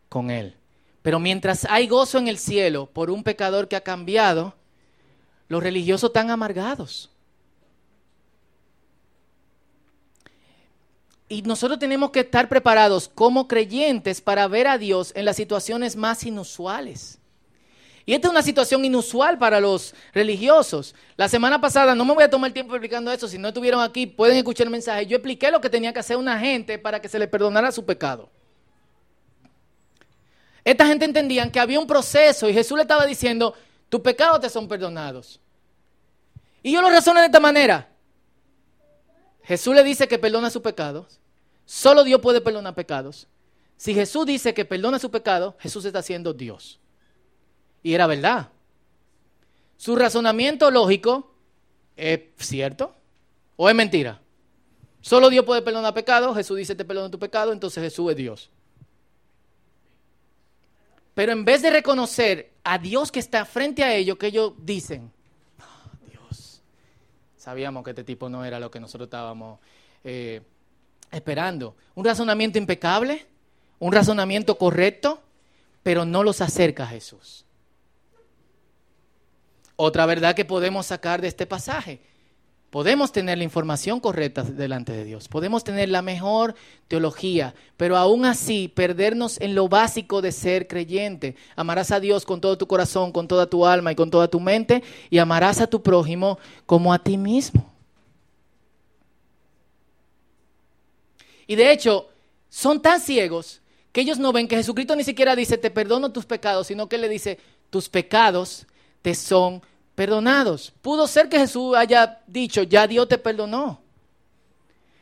con 0.10 0.32
él. 0.32 0.56
Pero 1.02 1.20
mientras 1.20 1.66
hay 1.66 1.88
gozo 1.88 2.18
en 2.18 2.28
el 2.28 2.38
cielo 2.38 2.86
por 2.86 3.10
un 3.10 3.24
pecador 3.24 3.68
que 3.68 3.76
ha 3.76 3.82
cambiado, 3.82 4.56
los 5.50 5.62
religiosos 5.62 6.10
están 6.10 6.30
amargados. 6.30 7.10
Y 11.30 11.42
nosotros 11.42 11.80
tenemos 11.80 12.12
que 12.12 12.22
estar 12.22 12.50
preparados 12.50 13.08
como 13.08 13.48
creyentes 13.48 14.22
para 14.22 14.48
ver 14.48 14.68
a 14.68 14.78
Dios 14.78 15.12
en 15.16 15.26
las 15.26 15.36
situaciones 15.36 15.96
más 15.96 16.24
inusuales. 16.24 17.20
Y 18.06 18.14
esta 18.14 18.28
es 18.28 18.32
una 18.32 18.42
situación 18.42 18.84
inusual 18.84 19.38
para 19.38 19.62
los 19.62 19.96
religiosos. 20.14 20.94
La 21.16 21.30
semana 21.30 21.62
pasada, 21.62 21.96
no 21.96 22.04
me 22.04 22.14
voy 22.14 22.24
a 22.24 22.30
tomar 22.30 22.50
el 22.50 22.54
tiempo 22.54 22.74
explicando 22.74 23.12
eso, 23.12 23.28
si 23.28 23.38
no 23.38 23.48
estuvieron 23.48 23.82
aquí 23.82 24.06
pueden 24.06 24.38
escuchar 24.38 24.68
el 24.68 24.72
mensaje. 24.72 25.06
Yo 25.06 25.16
expliqué 25.16 25.52
lo 25.52 25.62
que 25.62 25.70
tenía 25.70 25.94
que 25.94 26.00
hacer 26.00 26.18
una 26.18 26.38
gente 26.38 26.78
para 26.78 27.00
que 27.00 27.08
se 27.08 27.18
le 27.18 27.28
perdonara 27.28 27.72
su 27.72 27.86
pecado. 27.86 28.30
Esta 30.66 30.86
gente 30.86 31.06
entendían 31.06 31.50
que 31.50 31.60
había 31.60 31.80
un 31.80 31.88
proceso 31.88 32.50
y 32.50 32.54
Jesús 32.54 32.78
le 32.78 32.84
estaba 32.84 33.06
diciendo, 33.06 33.54
tus 33.88 34.02
pecados 34.02 34.42
te 34.42 34.50
son 34.50 34.68
perdonados. 34.68 35.40
Y 36.62 36.72
yo 36.72 36.82
lo 36.82 36.90
razono 36.90 37.20
de 37.20 37.28
esta 37.28 37.40
manera. 37.40 37.90
Jesús 39.44 39.76
le 39.76 39.84
dice 39.84 40.08
que 40.08 40.18
perdona 40.18 40.50
sus 40.50 40.62
pecados. 40.62 41.20
Solo 41.66 42.04
Dios 42.04 42.22
puede 42.22 42.42
perdonar 42.42 42.76
pecados. 42.76 43.28
Si 43.78 43.94
Jesús 43.94 44.26
dice 44.26 44.54
que 44.54 44.66
perdona 44.66 45.00
su 45.00 45.12
pecado, 45.12 45.56
Jesús 45.60 45.86
está 45.86 46.02
siendo 46.02 46.34
Dios. 46.34 46.80
Y 47.82 47.94
era 47.94 48.08
verdad. 48.08 48.50
Su 49.78 49.96
razonamiento 49.96 50.72
lógico 50.72 51.36
es 51.98 52.22
cierto 52.38 52.96
o 53.58 53.70
es 53.70 53.76
mentira. 53.76 54.22
Solo 55.02 55.30
Dios 55.30 55.44
puede 55.44 55.62
perdonar 55.62 55.94
pecados. 55.94 56.36
Jesús 56.36 56.58
dice 56.58 56.76
te 56.76 56.86
perdono 56.86 57.12
tu 57.12 57.20
pecado, 57.20 57.52
entonces 57.52 57.84
Jesús 57.84 58.12
es 58.12 58.16
Dios. 58.16 58.50
Pero 61.14 61.34
en 61.34 61.44
vez 61.44 61.62
de 61.62 61.70
reconocer 61.70 62.54
a 62.64 62.78
Dios 62.78 63.12
que 63.12 63.20
está 63.20 63.44
frente 63.46 63.84
a 63.84 63.94
ellos, 63.94 64.18
que 64.18 64.28
ellos 64.28 64.54
dicen, 64.58 65.12
sabíamos 67.44 67.84
que 67.84 67.90
este 67.90 68.06
tipo 68.06 68.30
no 68.30 68.46
era 68.46 68.58
lo 68.58 68.72
que 68.72 68.80
nosotros 68.80 69.08
estábamos 69.08 69.60
eh, 70.06 70.42
esperando. 71.12 71.76
Un 71.94 72.06
razonamiento 72.06 72.58
impecable, 72.58 73.26
un 73.80 73.92
razonamiento 73.92 74.58
correcto, 74.58 75.22
pero 75.84 76.06
no 76.06 76.24
los 76.24 76.40
acerca 76.40 76.86
a 76.86 76.88
Jesús. 76.88 77.46
Otra 79.76 80.06
verdad 80.06 80.36
que 80.36 80.46
podemos 80.46 80.86
sacar 80.86 81.20
de 81.20 81.28
este 81.28 81.46
pasaje. 81.46 82.00
Podemos 82.74 83.12
tener 83.12 83.38
la 83.38 83.44
información 83.44 84.00
correcta 84.00 84.42
delante 84.42 84.94
de 84.94 85.04
Dios, 85.04 85.28
podemos 85.28 85.64
tener 85.64 85.90
la 85.90 86.02
mejor 86.02 86.56
teología, 86.88 87.54
pero 87.78 87.98
aún 87.98 88.26
así 88.26 88.68
perdernos 88.68 89.40
en 89.42 89.54
lo 89.54 89.70
básico 89.70 90.24
de 90.24 90.32
ser 90.32 90.68
creyente. 90.68 91.36
Amarás 91.56 91.92
a 91.92 92.00
Dios 92.00 92.26
con 92.26 92.42
todo 92.42 92.58
tu 92.58 92.66
corazón, 92.66 93.12
con 93.12 93.28
toda 93.28 93.46
tu 93.46 93.68
alma 93.68 93.92
y 93.92 93.96
con 93.96 94.10
toda 94.10 94.28
tu 94.28 94.40
mente, 94.40 94.82
y 95.12 95.20
amarás 95.20 95.62
a 95.62 95.68
tu 95.68 95.84
prójimo 95.84 96.40
como 96.66 96.92
a 96.92 96.98
ti 96.98 97.16
mismo. 97.16 97.72
Y 101.46 101.54
de 101.54 101.72
hecho, 101.72 102.10
son 102.50 102.82
tan 102.82 103.00
ciegos 103.00 103.62
que 103.92 104.02
ellos 104.02 104.18
no 104.18 104.34
ven 104.34 104.48
que 104.48 104.56
Jesucristo 104.56 104.96
ni 104.96 105.04
siquiera 105.04 105.36
dice, 105.36 105.60
te 105.60 105.70
perdono 105.70 106.12
tus 106.12 106.26
pecados, 106.26 106.66
sino 106.66 106.90
que 106.90 106.98
le 106.98 107.08
dice, 107.08 107.38
tus 107.70 107.88
pecados 107.88 108.66
te 109.04 109.14
son 109.14 109.58
perdonados. 109.58 109.73
Pudo 109.96 111.08
ser 111.08 111.30
que 111.30 111.40
Jesús 111.40 111.76
haya 111.76 112.22
dicho, 112.28 112.64
ya 112.64 112.88
Dios 112.88 113.08
te 113.08 113.18
perdonó. 113.18 113.82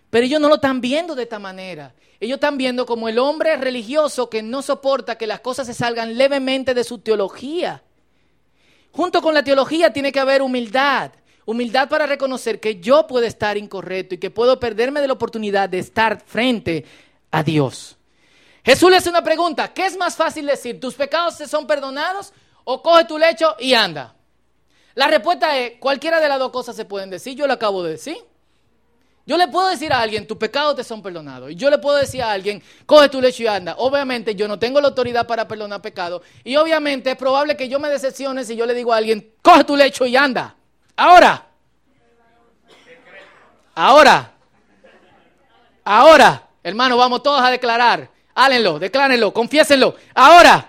Pero 0.10 0.26
ellos 0.26 0.42
no 0.42 0.50
lo 0.50 0.56
están 0.56 0.82
viendo 0.82 1.16
de 1.16 1.24
esta 1.24 1.40
manera. 1.40 1.94
Ellos 2.20 2.36
están 2.36 2.58
viendo 2.58 2.86
como 2.86 3.08
el 3.10 3.18
hombre 3.18 3.56
religioso 3.56 4.30
que 4.30 4.44
no 4.44 4.62
soporta 4.62 5.18
que 5.18 5.26
las 5.26 5.40
cosas 5.40 5.66
se 5.66 5.74
salgan 5.74 6.18
levemente 6.18 6.74
de 6.74 6.84
su 6.84 7.00
teología. 7.00 7.82
Junto 8.92 9.22
con 9.22 9.34
la 9.34 9.44
teología 9.44 9.94
tiene 9.94 10.12
que 10.12 10.20
haber 10.20 10.42
humildad. 10.42 11.12
Humildad 11.46 11.90
para 11.90 12.06
reconocer 12.06 12.60
que 12.60 12.80
yo 12.80 13.08
puedo 13.08 13.26
estar 13.26 13.58
incorrecto 13.58 14.16
y 14.16 14.18
que 14.18 14.30
puedo 14.30 14.60
perderme 14.60 15.02
de 15.02 15.08
la 15.08 15.14
oportunidad 15.14 15.70
de 15.70 15.80
estar 15.80 16.22
frente 16.24 16.86
a 17.32 17.42
Dios. 17.42 17.98
Jesús 18.64 18.92
le 18.92 18.98
hace 18.98 19.10
una 19.10 19.24
pregunta, 19.24 19.74
¿qué 19.74 19.86
es 19.86 19.98
más 19.98 20.16
fácil 20.16 20.46
decir? 20.46 20.80
¿Tus 20.80 20.94
pecados 20.94 21.36
se 21.36 21.48
son 21.48 21.66
perdonados 21.66 22.34
o 22.64 22.84
coge 22.84 23.06
tu 23.06 23.18
lecho 23.18 23.56
y 23.60 23.74
anda? 23.74 24.14
La 24.96 25.08
respuesta 25.08 25.58
es, 25.58 25.74
cualquiera 25.80 26.20
de 26.20 26.28
las 26.28 26.40
dos 26.40 26.52
cosas 26.52 26.76
se 26.76 26.86
pueden 26.86 27.10
decir, 27.10 27.36
yo 27.36 27.48
lo 27.48 27.54
acabo 27.54 27.84
de 27.84 27.92
decir. 27.92 28.18
Yo 29.26 29.38
le 29.38 29.48
puedo 29.48 29.70
decir 29.70 29.94
a 29.94 30.02
alguien, 30.02 30.28
tus 30.28 30.38
pecados 30.38 30.76
te 30.76 30.84
son 30.84 31.02
perdonados. 31.02 31.52
Y 31.52 31.56
yo 31.56 31.70
le 31.70 31.78
puedo 31.78 31.98
decir 31.98 32.22
a 32.24 32.32
alguien, 32.32 32.62
coge 32.86 33.08
tu 33.08 33.22
lecho 33.22 33.44
y 33.44 33.48
anda. 33.48 33.76
Obviamente 33.78 34.36
yo 34.36 34.48
no 34.48 34.58
tengo 34.58 34.82
la 34.82 34.88
autoridad 34.88 35.28
para 35.28 35.48
perdonar 35.48 35.82
pecados. 35.82 36.24
Y 36.44 36.56
obviamente 36.56 37.12
es 37.12 37.16
probable 37.16 37.56
que 37.56 37.70
yo 37.70 37.80
me 37.80 37.90
decepcione 37.90 38.44
si 38.44 38.56
yo 38.56 38.66
le 38.66 38.74
digo 38.74 38.92
a 38.92 38.98
alguien, 38.98 39.34
coge 39.42 39.64
tu 39.64 39.76
lecho 39.76 40.06
y 40.06 40.16
anda. 40.16 40.56
Ahora. 40.98 41.46
Ahora. 43.76 44.32
Ahora. 45.84 46.48
Hermano, 46.64 46.98
vamos 46.98 47.22
todos 47.24 47.42
a 47.42 47.52
declarar. 47.52 48.10
Hálenlo, 48.34 48.80
declárenlo, 48.80 49.32
confiésenlo. 49.32 49.96
Ahora. 50.16 50.68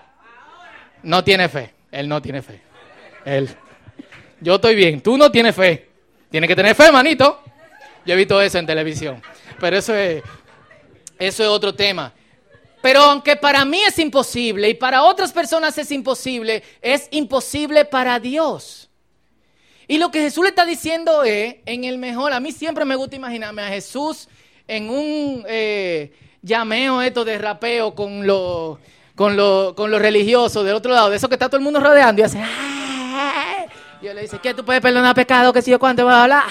No 1.01 1.23
tiene 1.23 1.49
fe. 1.49 1.73
Él 1.91 2.07
no 2.07 2.21
tiene 2.21 2.41
fe. 2.41 2.61
Él. 3.25 3.57
Yo 4.43 4.55
estoy 4.55 4.75
bien. 4.75 5.01
Tú 5.01 5.17
no 5.17 5.31
tienes 5.31 5.55
fe. 5.55 5.89
Tienes 6.29 6.47
que 6.47 6.55
tener 6.55 6.75
fe, 6.75 6.91
manito. 6.91 7.41
Yo 8.05 8.13
he 8.13 8.17
visto 8.17 8.41
eso 8.41 8.57
en 8.59 8.65
televisión. 8.65 9.21
Pero 9.59 9.77
eso 9.77 9.95
es, 9.95 10.21
eso 11.17 11.43
es 11.43 11.49
otro 11.49 11.73
tema. 11.73 12.13
Pero 12.81 12.99
aunque 12.99 13.37
para 13.37 13.63
mí 13.63 13.79
es 13.87 13.97
imposible 13.97 14.69
y 14.69 14.73
para 14.73 15.03
otras 15.03 15.31
personas 15.31 15.77
es 15.77 15.89
imposible, 15.91 16.61
es 16.81 17.07
imposible 17.11 17.85
para 17.85 18.19
Dios. 18.19 18.89
Y 19.87 19.97
lo 19.97 20.11
que 20.11 20.19
Jesús 20.19 20.43
le 20.43 20.49
está 20.49 20.65
diciendo 20.65 21.23
es, 21.23 21.55
en 21.65 21.85
el 21.85 21.97
mejor, 21.97 22.33
a 22.33 22.41
mí 22.41 22.51
siempre 22.51 22.83
me 22.83 22.97
gusta 22.97 23.15
imaginarme 23.15 23.61
a 23.61 23.69
Jesús 23.69 24.27
en 24.67 24.89
un 24.89 25.45
eh, 25.47 26.11
llameo 26.41 27.01
esto 27.01 27.23
de 27.23 27.37
rapeo 27.37 27.95
con 27.95 28.27
los 28.27 28.79
con 29.15 29.37
lo, 29.37 29.75
con 29.75 29.91
los 29.91 30.01
religiosos 30.01 30.65
del 30.65 30.73
otro 30.73 30.91
lado, 30.91 31.09
de 31.09 31.17
eso 31.17 31.29
que 31.29 31.35
está 31.35 31.47
todo 31.47 31.57
el 31.57 31.63
mundo 31.63 31.79
rodeando 31.79 32.21
y 32.21 32.25
hace... 32.25 32.43
Y 34.03 34.07
él 34.07 34.17
le 34.17 34.23
dice, 34.23 34.37
¿qué 34.39 34.53
tú 34.53 34.65
puedes 34.65 34.81
perdonar 34.81 35.15
pecado? 35.15 35.53
¿Qué 35.53 35.61
si 35.61 35.71
yo 35.71 35.79
cuánto 35.79 36.05
va 36.05 36.17
a 36.17 36.23
hablar? 36.23 36.43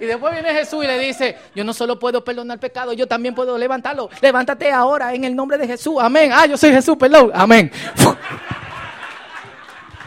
Y 0.00 0.04
después 0.04 0.32
viene 0.32 0.52
Jesús 0.52 0.82
y 0.82 0.88
le 0.88 0.98
dice, 0.98 1.38
yo 1.54 1.62
no 1.62 1.72
solo 1.72 1.96
puedo 1.96 2.24
perdonar 2.24 2.58
pecado, 2.58 2.92
yo 2.92 3.06
también 3.06 3.36
puedo 3.36 3.56
levantarlo. 3.56 4.10
Levántate 4.20 4.72
ahora 4.72 5.14
en 5.14 5.22
el 5.22 5.36
nombre 5.36 5.58
de 5.58 5.68
Jesús. 5.68 5.94
Amén. 6.00 6.32
Ah, 6.34 6.46
yo 6.46 6.56
soy 6.56 6.72
Jesús, 6.72 6.96
perdón. 6.96 7.30
Amén. 7.32 7.70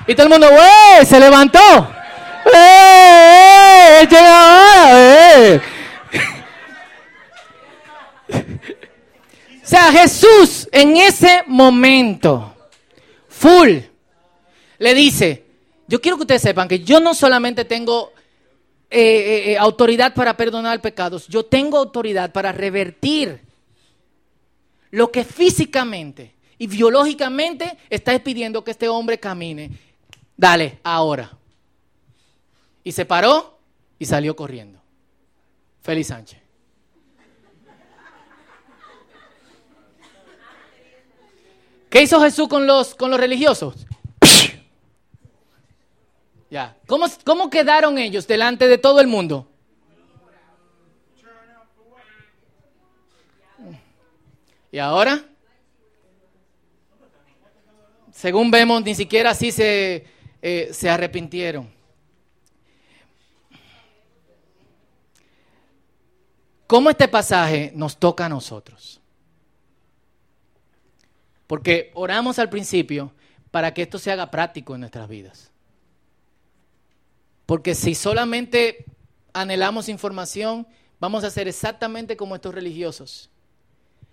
Y 0.06 0.16
todo 0.16 0.26
el 0.26 0.32
mundo, 0.34 0.50
¡wey! 0.50 1.06
Se 1.06 1.18
levantó. 1.18 1.62
¡Eh! 2.54 4.06
¡Eh! 4.92 5.62
O 9.64 9.66
sea, 9.66 9.94
Jesús 9.94 10.68
en 10.74 10.98
ese 10.98 11.44
momento, 11.48 12.54
full, 13.30 13.78
le 14.78 14.94
dice, 14.94 15.43
yo 15.88 16.02
quiero 16.02 16.18
que 16.18 16.24
ustedes 16.24 16.42
sepan 16.42 16.68
que 16.68 16.80
yo 16.80 17.00
no 17.00 17.14
solamente 17.14 17.66
tengo 17.66 18.12
eh, 18.90 19.00
eh, 19.00 19.52
eh, 19.52 19.58
autoridad 19.58 20.14
para 20.14 20.38
perdonar 20.38 20.82
pecados, 20.82 21.28
yo 21.28 21.44
tengo 21.46 21.78
autoridad 21.78 22.32
para 22.32 22.52
revertir 22.52 23.42
lo 24.92 25.12
que 25.12 25.24
físicamente 25.24 26.36
y 26.58 26.68
biológicamente 26.68 27.78
está 27.90 28.18
pidiendo 28.24 28.64
que 28.64 28.72
este 28.72 28.88
hombre 28.88 29.20
camine. 29.20 29.72
Dale, 30.38 30.80
ahora. 30.84 31.32
Y 32.84 32.92
se 32.92 33.06
paró 33.06 33.60
y 33.98 34.06
salió 34.06 34.36
corriendo. 34.36 34.80
Félix 35.82 36.08
Sánchez. 36.08 36.40
¿Qué 41.90 42.02
hizo 42.02 42.20
Jesús 42.22 42.48
con 42.48 42.66
los, 42.66 42.96
con 42.96 43.12
los 43.12 43.20
religiosos? 43.20 43.86
¿Cómo, 46.88 47.06
¿Cómo 47.26 47.50
quedaron 47.50 47.98
ellos 47.98 48.28
delante 48.28 48.68
de 48.68 48.78
todo 48.78 49.00
el 49.00 49.08
mundo? 49.08 49.50
¿Y 54.72 54.80
ahora? 54.80 55.24
Según 58.12 58.52
vemos, 58.52 58.84
ni 58.84 58.96
siquiera 58.96 59.32
así 59.32 59.52
se, 59.52 60.06
eh, 60.42 60.70
se 60.72 60.90
arrepintieron. 60.90 61.72
¿Cómo 66.68 66.90
este 66.90 67.08
pasaje 67.08 67.72
nos 67.76 67.98
toca 67.98 68.26
a 68.26 68.30
nosotros? 68.30 69.00
Porque 71.46 71.92
oramos 71.94 72.40
al 72.40 72.50
principio 72.50 73.12
para 73.52 73.74
que 73.74 73.84
esto 73.84 74.00
se 74.00 74.12
haga 74.12 74.32
práctico 74.32 74.74
en 74.74 74.82
nuestras 74.82 75.08
vidas. 75.08 75.53
Porque 77.46 77.76
si 77.76 77.96
solamente 77.96 78.86
anhelamos 79.34 79.90
información, 79.90 80.68
vamos 81.00 81.24
a 81.24 81.30
ser 81.30 81.48
exactamente 81.48 82.16
como 82.16 82.36
estos 82.36 82.56
religiosos. 82.56 83.30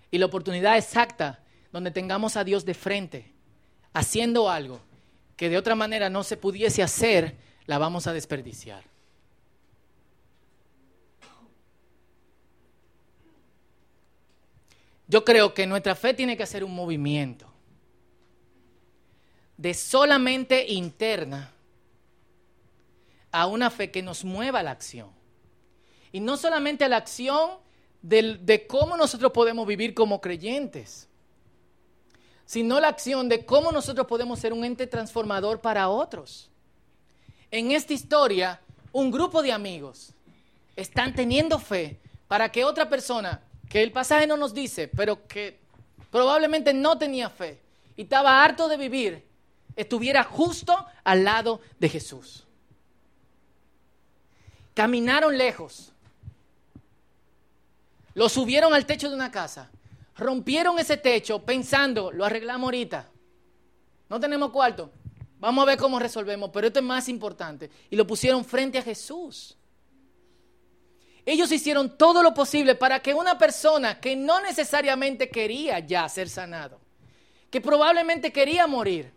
Y 0.09 0.17
la 0.17 0.25
oportunidad 0.25 0.77
exacta 0.77 1.39
donde 1.71 1.91
tengamos 1.91 2.35
a 2.35 2.43
Dios 2.43 2.65
de 2.65 2.73
frente, 2.73 3.31
haciendo 3.93 4.49
algo 4.49 4.81
que 5.37 5.49
de 5.49 5.57
otra 5.57 5.75
manera 5.75 6.09
no 6.09 6.23
se 6.23 6.37
pudiese 6.37 6.83
hacer, 6.83 7.37
la 7.65 7.77
vamos 7.77 8.07
a 8.07 8.13
desperdiciar. 8.13 8.83
Yo 15.07 15.25
creo 15.25 15.53
que 15.53 15.67
nuestra 15.67 15.95
fe 15.95 16.13
tiene 16.13 16.37
que 16.37 16.43
hacer 16.43 16.63
un 16.63 16.73
movimiento 16.73 17.51
de 19.57 19.73
solamente 19.73 20.71
interna 20.71 21.51
a 23.31 23.47
una 23.47 23.69
fe 23.69 23.91
que 23.91 24.01
nos 24.01 24.23
mueva 24.23 24.59
a 24.59 24.63
la 24.63 24.71
acción. 24.71 25.09
Y 26.11 26.19
no 26.19 26.37
solamente 26.37 26.83
a 26.83 26.89
la 26.89 26.97
acción 26.97 27.51
de, 28.01 28.37
de 28.37 28.67
cómo 28.67 28.97
nosotros 28.97 29.31
podemos 29.31 29.65
vivir 29.65 29.93
como 29.93 30.19
creyentes, 30.19 31.07
sino 32.45 32.79
la 32.79 32.89
acción 32.89 33.29
de 33.29 33.45
cómo 33.45 33.71
nosotros 33.71 34.07
podemos 34.07 34.39
ser 34.39 34.51
un 34.51 34.65
ente 34.65 34.85
transformador 34.85 35.61
para 35.61 35.87
otros. 35.87 36.49
En 37.49 37.71
esta 37.71 37.93
historia, 37.93 38.59
un 38.91 39.09
grupo 39.09 39.41
de 39.41 39.53
amigos 39.53 40.13
están 40.75 41.15
teniendo 41.15 41.59
fe 41.59 41.99
para 42.27 42.51
que 42.51 42.65
otra 42.65 42.89
persona 42.89 43.41
que 43.69 43.81
el 43.81 43.91
pasaje 43.91 44.27
no 44.27 44.35
nos 44.35 44.53
dice, 44.53 44.89
pero 44.89 45.27
que 45.27 45.59
probablemente 46.09 46.73
no 46.73 46.97
tenía 46.97 47.29
fe 47.29 47.61
y 47.95 48.03
estaba 48.03 48.43
harto 48.43 48.67
de 48.67 48.77
vivir, 48.77 49.25
estuviera 49.75 50.23
justo 50.23 50.85
al 51.03 51.23
lado 51.23 51.61
de 51.79 51.87
Jesús. 51.87 52.45
Caminaron 54.73 55.37
lejos, 55.37 55.91
lo 58.13 58.29
subieron 58.29 58.73
al 58.73 58.85
techo 58.85 59.09
de 59.09 59.15
una 59.15 59.31
casa, 59.31 59.69
rompieron 60.15 60.79
ese 60.79 60.97
techo 60.97 61.43
pensando, 61.43 62.11
lo 62.11 62.25
arreglamos 62.25 62.67
ahorita, 62.67 63.09
no 64.09 64.19
tenemos 64.19 64.51
cuarto, 64.51 64.91
vamos 65.39 65.63
a 65.63 65.65
ver 65.65 65.77
cómo 65.77 65.99
resolvemos, 65.99 66.49
pero 66.53 66.67
esto 66.67 66.79
es 66.79 66.85
más 66.85 67.09
importante. 67.09 67.69
Y 67.89 67.95
lo 67.95 68.05
pusieron 68.05 68.43
frente 68.43 68.77
a 68.77 68.81
Jesús. 68.81 69.57
Ellos 71.25 71.51
hicieron 71.51 71.97
todo 71.97 72.23
lo 72.23 72.33
posible 72.33 72.75
para 72.75 72.99
que 72.99 73.13
una 73.13 73.37
persona 73.37 73.99
que 73.99 74.15
no 74.15 74.41
necesariamente 74.41 75.29
quería 75.29 75.79
ya 75.79 76.09
ser 76.09 76.29
sanado, 76.29 76.79
que 77.49 77.61
probablemente 77.61 78.33
quería 78.33 78.65
morir, 78.67 79.13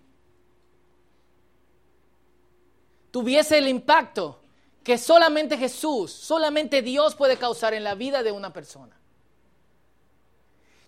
tuviese 3.11 3.59
el 3.59 3.69
impacto 3.69 4.44
que 4.85 4.99
solamente 4.99 5.57
Jesús, 5.57 6.13
solamente 6.13 6.83
Dios 6.83 7.15
puede 7.15 7.39
causar 7.39 7.73
en 7.73 7.83
la 7.83 7.95
vida 7.95 8.23
de 8.23 8.31
una 8.31 8.53
persona. 8.53 8.95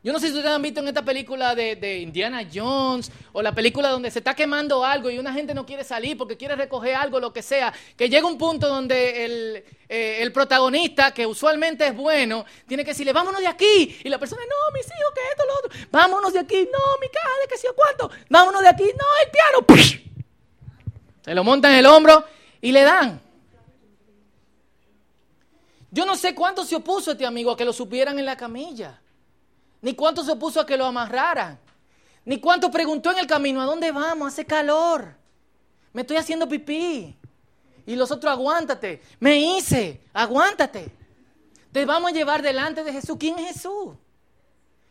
Yo 0.05 0.13
no 0.13 0.21
sé 0.21 0.29
si 0.29 0.35
ustedes 0.35 0.55
han 0.55 0.63
visto 0.63 0.79
en 0.79 0.87
esta 0.87 1.03
película 1.03 1.57
de, 1.57 1.99
Indiana 1.99 2.47
Jones 2.55 3.11
o 3.33 3.43
la 3.43 3.51
película 3.51 3.89
donde 3.89 4.09
se 4.13 4.21
está 4.21 4.35
quemando 4.35 4.85
algo 4.85 5.11
y 5.11 5.19
una 5.19 5.33
gente 5.33 5.53
no 5.53 5.67
quiere 5.67 5.83
salir 5.83 6.17
porque 6.17 6.37
quiere 6.37 6.55
recoger 6.55 6.95
algo, 6.95 7.19
lo 7.19 7.33
que 7.33 7.43
sea, 7.43 7.73
que 7.97 8.09
llega 8.09 8.25
un 8.25 8.39
punto 8.39 8.69
donde 8.69 9.25
el, 9.25 9.65
eh, 9.89 10.19
el 10.21 10.31
protagonista, 10.31 11.13
que 11.13 11.27
usualmente 11.27 11.89
es 11.89 11.97
bueno, 11.97 12.45
tiene 12.69 12.85
que 12.85 12.91
decirle, 12.91 13.13
vámonos 13.13 13.41
de 13.41 13.49
aquí. 13.49 13.99
Y 14.05 14.09
la 14.09 14.19
persona, 14.19 14.43
no, 14.43 14.75
mis 14.75 14.87
hijos, 14.87 15.13
que 15.13 15.21
esto, 15.33 15.45
lo 15.45 15.55
otro, 15.55 15.89
vámonos 15.91 16.33
de 16.33 16.39
aquí, 16.39 16.69
no, 16.73 17.01
mi 17.01 17.09
caja 17.09 17.31
de 17.43 17.49
que 17.49 17.57
sé 17.57 17.69
cuánto, 17.75 18.09
vámonos 18.29 18.63
de 18.63 18.69
aquí, 18.69 18.85
no, 18.85 19.25
el 19.25 19.31
piano. 19.33 20.07
Se 21.25 21.35
lo 21.35 21.43
montan 21.43 21.73
en 21.73 21.79
el 21.79 21.87
hombro 21.87 22.25
y 22.61 22.71
le 22.71 22.83
dan. 22.83 23.26
Yo 25.97 26.05
no 26.05 26.15
sé 26.15 26.35
cuánto 26.35 26.63
se 26.63 26.77
opuso 26.77 27.13
este 27.13 27.25
amigo 27.25 27.51
a 27.51 27.57
que 27.57 27.65
lo 27.65 27.73
supieran 27.73 28.19
en 28.19 28.27
la 28.27 28.37
camilla 28.37 29.01
ni 29.81 29.95
cuánto 29.95 30.23
se 30.23 30.37
puso 30.37 30.61
a 30.61 30.67
que 30.67 30.77
lo 30.77 30.85
amarraran, 30.85 31.59
ni 32.27 32.39
cuánto 32.39 32.71
preguntó 32.71 33.13
en 33.13 33.19
el 33.19 33.27
camino, 33.27 33.63
¿a 33.63 33.65
dónde 33.65 33.93
vamos? 33.93 34.29
Hace 34.29 34.45
calor, 34.45 35.17
me 35.95 36.03
estoy 36.03 36.19
haciendo 36.19 36.47
pipí. 36.47 37.17
Y 37.87 37.97
los 37.97 38.11
otros, 38.11 38.31
aguántate, 38.31 39.01
me 39.21 39.39
hice, 39.39 40.03
aguántate. 40.13 40.93
Te 41.73 41.87
vamos 41.87 42.11
a 42.11 42.15
llevar 42.15 42.43
delante 42.43 42.85
de 42.85 42.93
Jesús. 42.93 43.17
¿Quién 43.19 43.39
es 43.39 43.55
Jesús? 43.55 43.95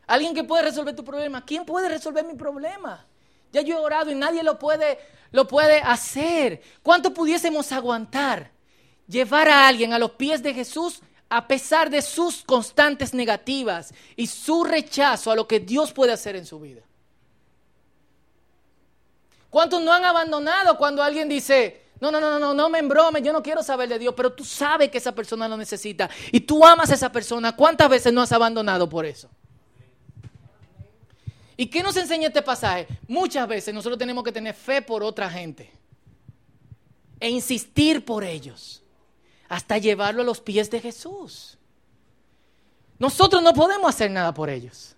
Alguien 0.08 0.34
que 0.34 0.44
puede 0.44 0.64
resolver 0.64 0.96
tu 0.96 1.04
problema. 1.04 1.46
¿Quién 1.46 1.66
puede 1.66 1.88
resolver 1.88 2.26
mi 2.26 2.34
problema? 2.34 3.06
Ya 3.52 3.62
yo 3.62 3.78
he 3.78 3.82
orado 3.82 4.10
y 4.10 4.16
nadie 4.16 4.42
lo 4.44 4.58
puede, 4.58 4.98
lo 5.32 5.46
puede 5.46 5.82
hacer. 5.82 6.64
¿Cuánto 6.82 7.14
pudiésemos 7.14 7.72
aguantar? 7.72 8.55
Llevar 9.08 9.50
a 9.50 9.68
alguien 9.68 9.94
a 9.94 10.00
los 10.00 10.12
pies 10.12 10.42
de 10.42 10.54
Jesús 10.54 11.02
a 11.30 11.48
pesar 11.48 11.90
de 11.90 12.02
sus 12.02 12.44
constantes 12.44 13.14
negativas 13.14 13.94
y 14.16 14.28
su 14.28 14.64
rechazo 14.64 15.32
a 15.32 15.36
lo 15.36 15.48
que 15.48 15.60
Dios 15.60 15.92
puede 15.92 16.12
hacer 16.12 16.36
en 16.36 16.46
su 16.46 16.60
vida. 16.60 16.82
¿Cuántos 19.50 19.82
no 19.82 19.92
han 19.94 20.04
abandonado 20.04 20.78
cuando 20.78 21.02
alguien 21.02 21.30
dice, 21.30 21.84
no, 22.00 22.12
no, 22.12 22.20
no, 22.20 22.40
no, 22.40 22.54
no 22.54 22.70
me 22.70 22.80
embrome, 22.80 23.22
yo 23.22 23.32
no 23.32 23.42
quiero 23.42 23.64
saber 23.64 23.90
de 23.90 24.00
Dios, 24.00 24.14
pero 24.16 24.34
tú 24.34 24.44
sabes 24.44 24.90
que 24.90 24.98
esa 24.98 25.14
persona 25.14 25.48
lo 25.48 25.58
necesita 25.58 26.10
y 26.32 26.42
tú 26.42 26.66
amas 26.66 26.92
a 26.92 26.96
esa 26.96 27.12
persona? 27.12 27.56
¿Cuántas 27.56 27.90
veces 27.90 28.14
no 28.14 28.22
has 28.22 28.32
abandonado 28.32 28.88
por 28.88 29.06
eso? 29.06 29.30
¿Y 31.58 31.68
qué 31.68 31.82
nos 31.82 31.96
enseña 31.96 32.28
este 32.28 32.42
pasaje? 32.42 32.88
Muchas 33.08 33.48
veces 33.48 33.74
nosotros 33.74 33.98
tenemos 33.98 34.24
que 34.24 34.32
tener 34.32 34.54
fe 34.54 34.82
por 34.82 35.04
otra 35.04 35.30
gente. 35.30 35.72
e 37.18 37.30
insistir 37.30 38.04
por 38.04 38.24
ellos 38.26 38.85
hasta 39.48 39.78
llevarlo 39.78 40.22
a 40.22 40.26
los 40.26 40.42
pies 40.42 40.70
de 40.70 40.80
Jesús. 40.80 41.58
Nosotros 42.98 43.44
no 43.44 43.54
podemos 43.54 43.90
hacer 43.90 44.10
nada 44.10 44.34
por 44.34 44.50
ellos. 44.50 44.96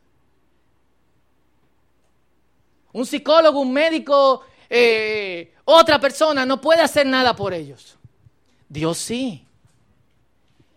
Un 2.93 3.05
psicólogo, 3.05 3.59
un 3.59 3.73
médico, 3.73 4.43
eh, 4.69 5.53
otra 5.65 5.99
persona 5.99 6.45
no 6.45 6.61
puede 6.61 6.81
hacer 6.81 7.05
nada 7.05 7.35
por 7.35 7.53
ellos. 7.53 7.97
Dios 8.69 8.97
sí. 8.97 9.45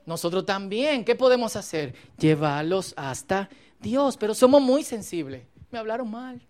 Nosotros 0.06 0.44
también. 0.44 1.04
¿Qué 1.04 1.14
podemos 1.14 1.56
hacer? 1.56 1.94
Llevarlos 2.18 2.94
hasta 2.96 3.48
Dios. 3.80 4.16
Pero 4.16 4.34
somos 4.34 4.60
muy 4.60 4.82
sensibles. 4.82 5.44
Me 5.70 5.78
hablaron 5.78 6.10
mal. 6.10 6.40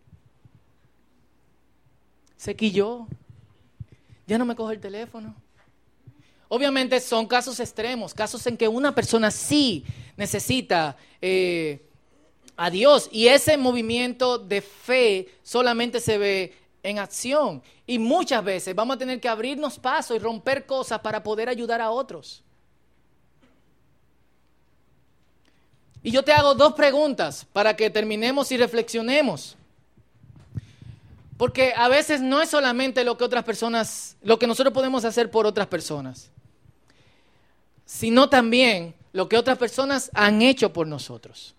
Se 2.36 2.56
quilló. 2.56 3.06
Ya 4.26 4.38
no 4.38 4.44
me 4.44 4.56
coge 4.56 4.74
el 4.74 4.80
teléfono. 4.80 5.34
Obviamente 6.52 6.98
son 6.98 7.28
casos 7.28 7.60
extremos, 7.60 8.12
casos 8.12 8.44
en 8.48 8.56
que 8.56 8.66
una 8.66 8.92
persona 8.92 9.30
sí 9.30 9.84
necesita 10.16 10.96
eh, 11.22 11.80
a 12.56 12.68
Dios 12.70 13.08
y 13.12 13.28
ese 13.28 13.56
movimiento 13.56 14.36
de 14.36 14.60
fe 14.60 15.28
solamente 15.44 16.00
se 16.00 16.18
ve 16.18 16.52
en 16.82 16.98
acción. 16.98 17.62
Y 17.86 18.00
muchas 18.00 18.42
veces 18.42 18.74
vamos 18.74 18.96
a 18.96 18.98
tener 18.98 19.20
que 19.20 19.28
abrirnos 19.28 19.78
paso 19.78 20.12
y 20.16 20.18
romper 20.18 20.66
cosas 20.66 20.98
para 20.98 21.22
poder 21.22 21.48
ayudar 21.48 21.80
a 21.80 21.92
otros. 21.92 22.42
Y 26.02 26.10
yo 26.10 26.24
te 26.24 26.32
hago 26.32 26.56
dos 26.56 26.72
preguntas 26.72 27.46
para 27.52 27.76
que 27.76 27.90
terminemos 27.90 28.50
y 28.50 28.56
reflexionemos. 28.56 29.56
Porque 31.36 31.74
a 31.76 31.86
veces 31.86 32.20
no 32.20 32.42
es 32.42 32.50
solamente 32.50 33.04
lo 33.04 33.16
que 33.16 33.22
otras 33.22 33.44
personas, 33.44 34.16
lo 34.20 34.36
que 34.36 34.48
nosotros 34.48 34.74
podemos 34.74 35.04
hacer 35.04 35.30
por 35.30 35.46
otras 35.46 35.68
personas 35.68 36.32
sino 37.90 38.28
también 38.28 38.94
lo 39.12 39.28
que 39.28 39.36
otras 39.36 39.58
personas 39.58 40.12
han 40.14 40.42
hecho 40.42 40.72
por 40.72 40.86
nosotros. 40.86 41.56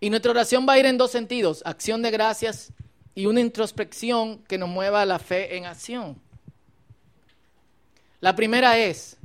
Y 0.00 0.08
nuestra 0.08 0.30
oración 0.30 0.64
va 0.66 0.72
a 0.72 0.78
ir 0.78 0.86
en 0.86 0.96
dos 0.96 1.10
sentidos, 1.10 1.62
acción 1.66 2.00
de 2.00 2.10
gracias 2.10 2.72
y 3.14 3.26
una 3.26 3.42
introspección 3.42 4.38
que 4.44 4.56
nos 4.56 4.70
mueva 4.70 5.04
la 5.04 5.18
fe 5.18 5.58
en 5.58 5.66
acción. 5.66 6.18
La 8.20 8.34
primera 8.34 8.78
es, 8.78 9.18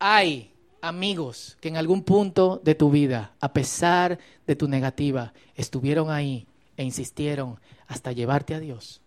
hay 0.00 0.52
amigos 0.80 1.56
que 1.60 1.68
en 1.68 1.76
algún 1.76 2.02
punto 2.02 2.60
de 2.64 2.74
tu 2.74 2.90
vida, 2.90 3.36
a 3.38 3.52
pesar 3.52 4.18
de 4.48 4.56
tu 4.56 4.66
negativa, 4.66 5.32
estuvieron 5.54 6.10
ahí 6.10 6.48
e 6.76 6.82
insistieron 6.82 7.60
hasta 7.86 8.10
llevarte 8.10 8.56
a 8.56 8.58
Dios. 8.58 9.00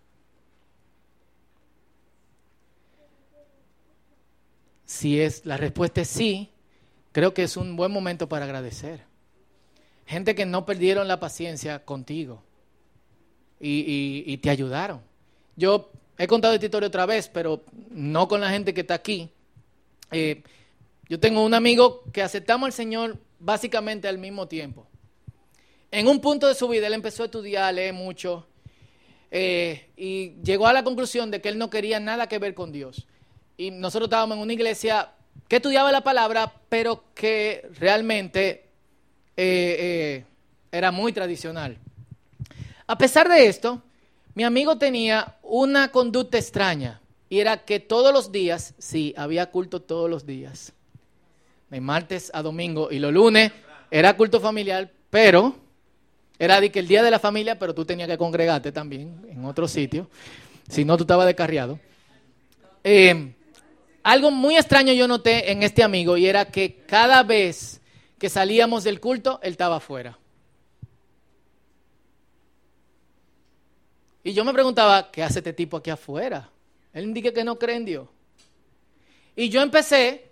Si 4.88 5.20
es 5.20 5.46
la 5.46 5.58
respuesta 5.58 6.00
es 6.00 6.08
sí, 6.08 6.50
creo 7.12 7.34
que 7.34 7.44
es 7.44 7.58
un 7.58 7.76
buen 7.76 7.92
momento 7.92 8.30
para 8.30 8.46
agradecer. 8.46 9.02
Gente 10.06 10.34
que 10.34 10.46
no 10.46 10.66
perdieron 10.66 11.10
la 11.10 11.20
paciencia 11.20 11.84
contigo 11.84 12.42
y, 13.60 14.38
te 14.38 14.50
ayudaron. 14.50 15.02
Yo 15.58 15.92
he 16.18 16.26
contado 16.26 16.54
esta 16.54 16.68
historia 16.68 16.88
otra 16.88 17.06
vez, 17.06 17.28
pero 17.28 17.66
no 17.90 18.30
con 18.30 18.40
la 18.40 18.50
gente 18.50 18.74
que 18.74 18.82
está 18.82 18.94
aquí. 18.94 19.30
Eh, 20.10 20.42
yo 21.10 21.20
tengo 21.20 21.44
un 21.44 21.54
amigo 21.54 22.06
que 22.14 22.22
aceptamos 22.22 22.68
al 22.68 22.74
Señor 22.74 23.18
básicamente 23.40 24.08
al 24.08 24.18
mismo 24.18 24.48
tiempo. 24.48 24.88
En 25.92 26.08
un 26.08 26.22
punto 26.22 26.48
de 26.48 26.56
su 26.56 26.66
vida 26.70 26.88
él 26.88 26.94
empezó 26.94 27.24
a 27.24 27.26
estudiar, 27.26 27.74
leer 27.74 27.94
mucho 27.94 28.48
eh, 29.32 29.90
y 29.98 30.42
llegó 30.44 30.66
a 30.66 30.72
la 30.72 30.86
conclusión 30.86 31.30
de 31.30 31.42
que 31.42 31.50
él 31.50 31.58
no 31.58 31.70
quería 31.70 32.00
nada 32.00 32.28
que 32.28 32.40
ver 32.40 32.54
con 32.54 32.72
Dios 32.72 33.06
y 33.58 33.72
nosotros 33.72 34.08
estábamos 34.08 34.38
en 34.38 34.44
una 34.44 34.54
iglesia 34.54 35.10
que 35.48 35.58
estudiaba 35.58 35.92
la 35.92 36.02
palabra, 36.02 36.54
pero 36.70 37.04
que 37.16 37.68
realmente 37.80 38.66
eh, 39.36 39.76
eh, 39.80 40.26
era 40.72 40.92
muy 40.92 41.12
tradicional. 41.12 41.78
A 42.86 42.98
pesar 42.98 43.28
de 43.28 43.48
esto, 43.48 43.82
mi 44.36 44.44
amigo 44.44 44.78
tenía 44.78 45.38
una 45.42 45.92
conducta 45.92 46.38
extraña 46.38 47.02
y 47.30 47.40
era 47.40 47.66
que 47.66 47.80
todos 47.80 48.14
los 48.14 48.32
días, 48.32 48.76
sí, 48.78 49.14
había 49.18 49.48
culto 49.48 49.82
todos 49.82 50.10
los 50.10 50.26
días, 50.26 50.74
de 51.70 51.82
martes 51.82 52.32
a 52.34 52.42
domingo 52.44 52.90
y 52.92 53.00
los 53.00 53.12
lunes 53.12 53.52
era 53.90 54.16
culto 54.16 54.40
familiar, 54.40 54.92
pero 55.10 55.56
era 56.40 56.62
de 56.62 56.72
que 56.72 56.80
el 56.80 56.88
día 56.88 57.02
de 57.02 57.12
la 57.12 57.20
familia, 57.20 57.58
pero 57.58 57.74
tú 57.74 57.84
tenías 57.84 58.08
que 58.08 58.18
congregarte 58.18 58.72
también 58.72 59.26
en 59.30 59.44
otro 59.46 59.68
sitio, 59.68 60.10
si 60.70 60.86
no 60.86 60.96
tú 60.96 61.04
estabas 61.04 61.26
descarriado. 61.26 61.80
Eh, 62.84 63.34
algo 64.08 64.32
muy 64.32 64.56
extraño 64.56 64.94
yo 64.94 65.06
noté 65.06 65.52
en 65.52 65.64
este 65.64 65.84
amigo 65.84 66.16
y 66.16 66.28
era 66.28 66.46
que 66.46 66.78
cada 66.88 67.24
vez 67.24 67.82
que 68.18 68.30
salíamos 68.30 68.86
del 68.86 69.02
culto, 69.02 69.38
él 69.44 69.52
estaba 69.52 69.76
afuera. 69.76 70.18
Y 74.24 74.32
yo 74.32 74.46
me 74.46 74.54
preguntaba, 74.54 75.12
¿qué 75.12 75.24
hace 75.24 75.40
este 75.40 75.52
tipo 75.52 75.76
aquí 75.76 75.90
afuera? 75.90 76.50
Él 76.94 77.04
indica 77.04 77.34
que 77.34 77.44
no 77.44 77.60
cree 77.60 77.76
en 77.76 77.84
Dios. 77.84 78.08
Y 79.36 79.50
yo 79.50 79.62
empecé 79.62 80.32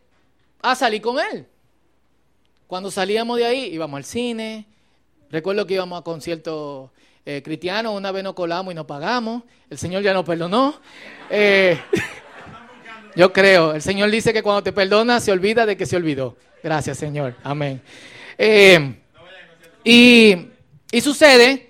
a 0.61 0.73
salir 0.73 1.01
con 1.01 1.17
él. 1.19 1.45
Cuando 2.67 2.89
salíamos 2.89 3.39
de 3.39 3.45
ahí, 3.45 3.65
íbamos 3.73 3.97
al 3.97 4.05
cine. 4.05 4.67
Recuerdo 5.29 5.67
que 5.67 5.73
íbamos 5.73 5.99
a 5.99 6.03
conciertos 6.03 6.91
eh, 7.25 7.41
cristianos. 7.43 7.93
Una 7.93 8.13
vez 8.13 8.23
nos 8.23 8.35
colamos 8.35 8.71
y 8.71 8.75
nos 8.75 8.85
pagamos. 8.85 9.43
El 9.69 9.77
Señor 9.77 10.01
ya 10.01 10.13
nos 10.13 10.23
perdonó. 10.23 10.79
Eh, 11.29 11.77
Yo 13.15 13.31
creo. 13.31 13.73
El 13.73 13.81
Señor 13.81 14.11
dice 14.11 14.33
que 14.33 14.43
cuando 14.43 14.63
te 14.63 14.73
perdona 14.73 15.19
se 15.19 15.31
olvida 15.31 15.65
de 15.65 15.77
que 15.77 15.85
se 15.85 15.95
olvidó. 15.95 16.35
Gracias, 16.61 16.97
Señor. 16.97 17.35
Amén. 17.43 17.81
Eh, 18.37 18.95
y, 19.83 21.01
sucede 21.01 21.69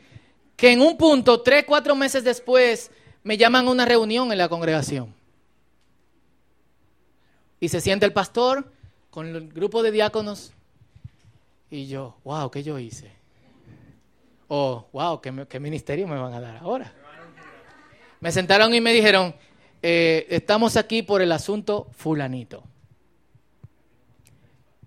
que 0.56 0.72
en 0.72 0.82
un 0.82 0.98
punto, 0.98 1.42
tres, 1.42 1.66
cuatro 1.66 1.96
meses 1.96 2.24
después, 2.24 2.90
me 3.24 3.38
llaman 3.38 3.68
a 3.68 3.72
una 3.72 3.86
reunión 3.86 4.32
en 4.32 4.38
la 4.38 4.48
congregación. 4.48 5.14
Y 7.60 7.70
se 7.70 7.82
siente 7.82 8.06
el 8.06 8.14
pastor 8.14 8.72
con 9.10 9.28
el 9.28 9.50
grupo 9.50 9.84
de 9.84 9.92
diáconos. 9.92 10.54
Y 11.70 11.88
yo, 11.88 12.16
wow, 12.24 12.50
¿qué 12.50 12.64
yo 12.64 12.80
hice? 12.80 13.12
O, 14.48 14.88
wow, 14.94 15.20
¿qué, 15.20 15.46
¿qué, 15.50 15.60
ministerio 15.60 16.08
me 16.08 16.18
van 16.18 16.34
a 16.34 16.40
dar 16.40 16.58
ahora? 16.58 16.94
Me 18.22 18.32
sentaron 18.32 18.74
y 18.74 18.80
me 18.80 18.94
dijeron, 18.94 19.36
eh, 19.88 20.26
estamos 20.32 20.78
aquí 20.78 21.04
por 21.04 21.22
el 21.22 21.32
asunto 21.32 21.88
fulanito. 21.92 22.64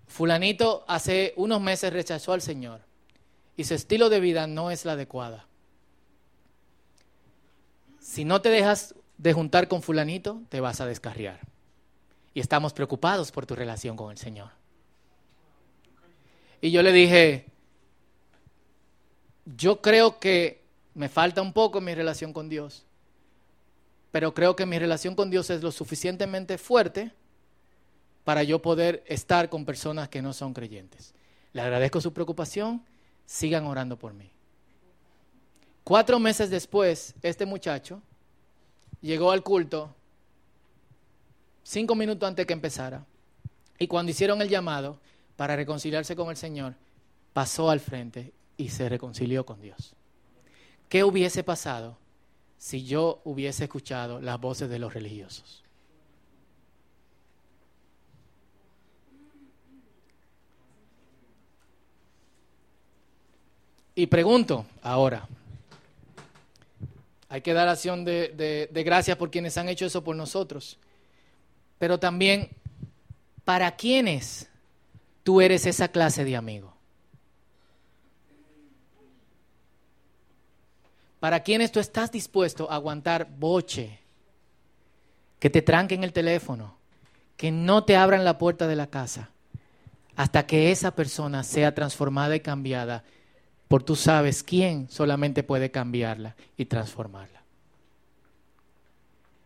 Fulanito 0.08 0.84
hace 0.88 1.34
unos 1.36 1.60
meses 1.60 1.92
rechazó 1.92 2.32
al 2.32 2.42
Señor 2.42 2.80
y 3.56 3.62
su 3.62 3.74
estilo 3.74 4.08
de 4.08 4.18
vida 4.18 4.48
no 4.48 4.72
es 4.72 4.84
la 4.84 4.94
adecuada. 4.94 5.46
Si 8.00 8.24
no 8.24 8.42
te 8.42 8.48
dejas 8.48 8.96
de 9.18 9.32
juntar 9.32 9.68
con 9.68 9.82
fulanito, 9.82 10.42
te 10.48 10.60
vas 10.60 10.80
a 10.80 10.86
descarriar. 10.86 11.38
Y 12.34 12.40
estamos 12.40 12.72
preocupados 12.72 13.30
por 13.30 13.46
tu 13.46 13.54
relación 13.54 13.96
con 13.96 14.10
el 14.10 14.18
Señor. 14.18 14.50
Y 16.60 16.72
yo 16.72 16.82
le 16.82 16.90
dije, 16.90 17.46
yo 19.56 19.80
creo 19.80 20.18
que 20.18 20.60
me 20.94 21.08
falta 21.08 21.40
un 21.40 21.52
poco 21.52 21.80
mi 21.80 21.94
relación 21.94 22.32
con 22.32 22.48
Dios 22.48 22.87
pero 24.10 24.34
creo 24.34 24.56
que 24.56 24.66
mi 24.66 24.78
relación 24.78 25.14
con 25.14 25.30
Dios 25.30 25.50
es 25.50 25.62
lo 25.62 25.70
suficientemente 25.70 26.58
fuerte 26.58 27.12
para 28.24 28.42
yo 28.42 28.60
poder 28.60 29.02
estar 29.06 29.48
con 29.48 29.64
personas 29.64 30.08
que 30.08 30.22
no 30.22 30.32
son 30.32 30.54
creyentes. 30.54 31.14
Le 31.52 31.62
agradezco 31.62 32.00
su 32.00 32.12
preocupación, 32.12 32.84
sigan 33.26 33.66
orando 33.66 33.98
por 33.98 34.14
mí. 34.14 34.30
Cuatro 35.84 36.18
meses 36.18 36.50
después, 36.50 37.14
este 37.22 37.46
muchacho 37.46 38.02
llegó 39.00 39.30
al 39.30 39.42
culto 39.42 39.94
cinco 41.62 41.94
minutos 41.94 42.26
antes 42.26 42.46
que 42.46 42.52
empezara 42.52 43.04
y 43.78 43.86
cuando 43.86 44.10
hicieron 44.10 44.40
el 44.42 44.48
llamado 44.48 45.00
para 45.36 45.54
reconciliarse 45.56 46.16
con 46.16 46.30
el 46.30 46.36
Señor, 46.36 46.74
pasó 47.32 47.70
al 47.70 47.80
frente 47.80 48.32
y 48.56 48.70
se 48.70 48.88
reconcilió 48.88 49.46
con 49.46 49.60
Dios. 49.60 49.94
¿Qué 50.88 51.04
hubiese 51.04 51.44
pasado 51.44 51.96
si 52.58 52.84
yo 52.84 53.20
hubiese 53.24 53.64
escuchado 53.64 54.20
las 54.20 54.40
voces 54.40 54.68
de 54.68 54.78
los 54.78 54.92
religiosos. 54.92 55.62
Y 63.94 64.06
pregunto 64.06 64.64
ahora, 64.82 65.26
hay 67.28 67.40
que 67.40 67.52
dar 67.52 67.66
acción 67.66 68.04
de, 68.04 68.68
de, 68.70 68.84
gracias 68.84 69.16
por 69.16 69.28
quienes 69.28 69.58
han 69.58 69.68
hecho 69.68 69.86
eso 69.86 70.04
por 70.04 70.14
nosotros, 70.14 70.78
pero 71.78 71.98
también, 71.98 72.48
¿para 73.44 73.74
quiénes 73.74 74.48
tú 75.24 75.40
eres 75.40 75.66
esa 75.66 75.88
clase 75.88 76.24
de 76.24 76.36
amigo? 76.36 76.77
Para 81.20 81.42
quienes 81.42 81.72
tú 81.72 81.80
estás 81.80 82.12
dispuesto 82.12 82.70
a 82.70 82.76
aguantar 82.76 83.28
boche, 83.38 84.00
que 85.38 85.50
te 85.50 85.62
tranquen 85.62 86.04
el 86.04 86.12
teléfono, 86.12 86.76
que 87.36 87.50
no 87.50 87.84
te 87.84 87.96
abran 87.96 88.24
la 88.24 88.38
puerta 88.38 88.66
de 88.66 88.76
la 88.76 88.88
casa, 88.88 89.30
hasta 90.16 90.46
que 90.46 90.72
esa 90.72 90.94
persona 90.94 91.44
sea 91.44 91.74
transformada 91.74 92.34
y 92.34 92.40
cambiada 92.40 93.04
por 93.68 93.82
tú 93.82 93.94
sabes 93.94 94.42
quién 94.42 94.88
solamente 94.90 95.42
puede 95.42 95.70
cambiarla 95.70 96.34
y 96.56 96.64
transformarla. 96.64 97.42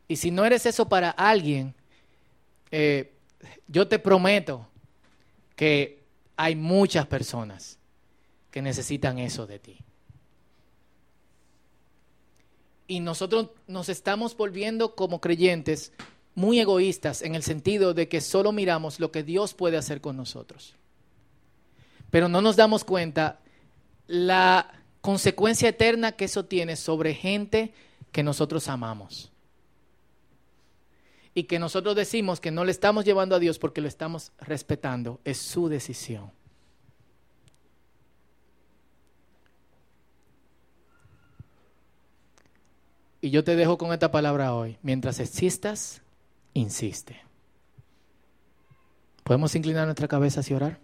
Y 0.09 0.17
si 0.17 0.31
no 0.31 0.45
eres 0.45 0.65
eso 0.67 0.89
para 0.89 1.11
alguien, 1.11 1.75
eh, 2.71 3.13
yo 3.67 3.89
te 3.89 3.99
prometo 3.99 4.67
que 5.57 6.03
hay 6.37 6.55
muchas 6.55 7.07
personas 7.07 7.79
que 8.51 8.63
necesitan 8.63 9.19
eso 9.19 9.47
de 9.47 9.59
ti. 9.59 9.79
Y 12.93 13.01
nosotros 13.01 13.49
nos 13.67 13.89
estamos 13.89 14.37
volviendo 14.37 14.95
como 14.95 15.23
creyentes 15.23 15.93
muy 16.35 16.61
egoístas 16.61 17.23
en 17.23 17.35
el 17.35 17.43
sentido 17.43 17.95
de 17.95 18.07
que 18.07 18.21
solo 18.21 18.53
miramos 18.53 19.01
lo 19.01 19.11
que 19.11 19.23
Dios 19.23 19.55
puede 19.55 19.79
hacer 19.79 20.03
con 20.03 20.15
nosotros. 20.15 20.75
Pero 22.11 22.29
no 22.29 22.43
nos 22.43 22.57
damos 22.57 22.85
cuenta 22.85 23.41
la 24.09 24.85
consecuencia 25.01 25.71
eterna 25.71 26.13
que 26.13 26.27
eso 26.27 26.45
tiene 26.45 26.77
sobre 26.77 27.15
gente 27.15 27.73
que 28.13 28.23
nosotros 28.23 28.69
amamos. 28.69 29.33
Y 31.33 31.45
que 31.45 31.59
nosotros 31.59 31.97
decimos 31.97 32.41
que 32.41 32.51
no 32.51 32.63
le 32.63 32.73
estamos 32.73 33.07
llevando 33.07 33.37
a 33.37 33.39
Dios 33.39 33.59
porque 33.59 33.81
lo 33.81 33.89
estamos 33.89 34.33
respetando. 34.39 35.19
Es 35.25 35.39
su 35.39 35.71
decisión. 35.71 36.31
Y 43.25 43.31
yo 43.31 43.45
te 43.45 43.55
dejo 43.55 43.79
con 43.79 43.93
esta 43.93 44.11
palabra 44.11 44.53
hoy. 44.53 44.77
Mientras 44.83 45.21
existas, 45.21 46.03
insiste. 46.55 47.23
¿Podemos 49.23 49.55
inclinar 49.55 49.85
nuestra 49.85 50.09
cabeza 50.09 50.41
y 50.47 50.55
orar? 50.55 50.81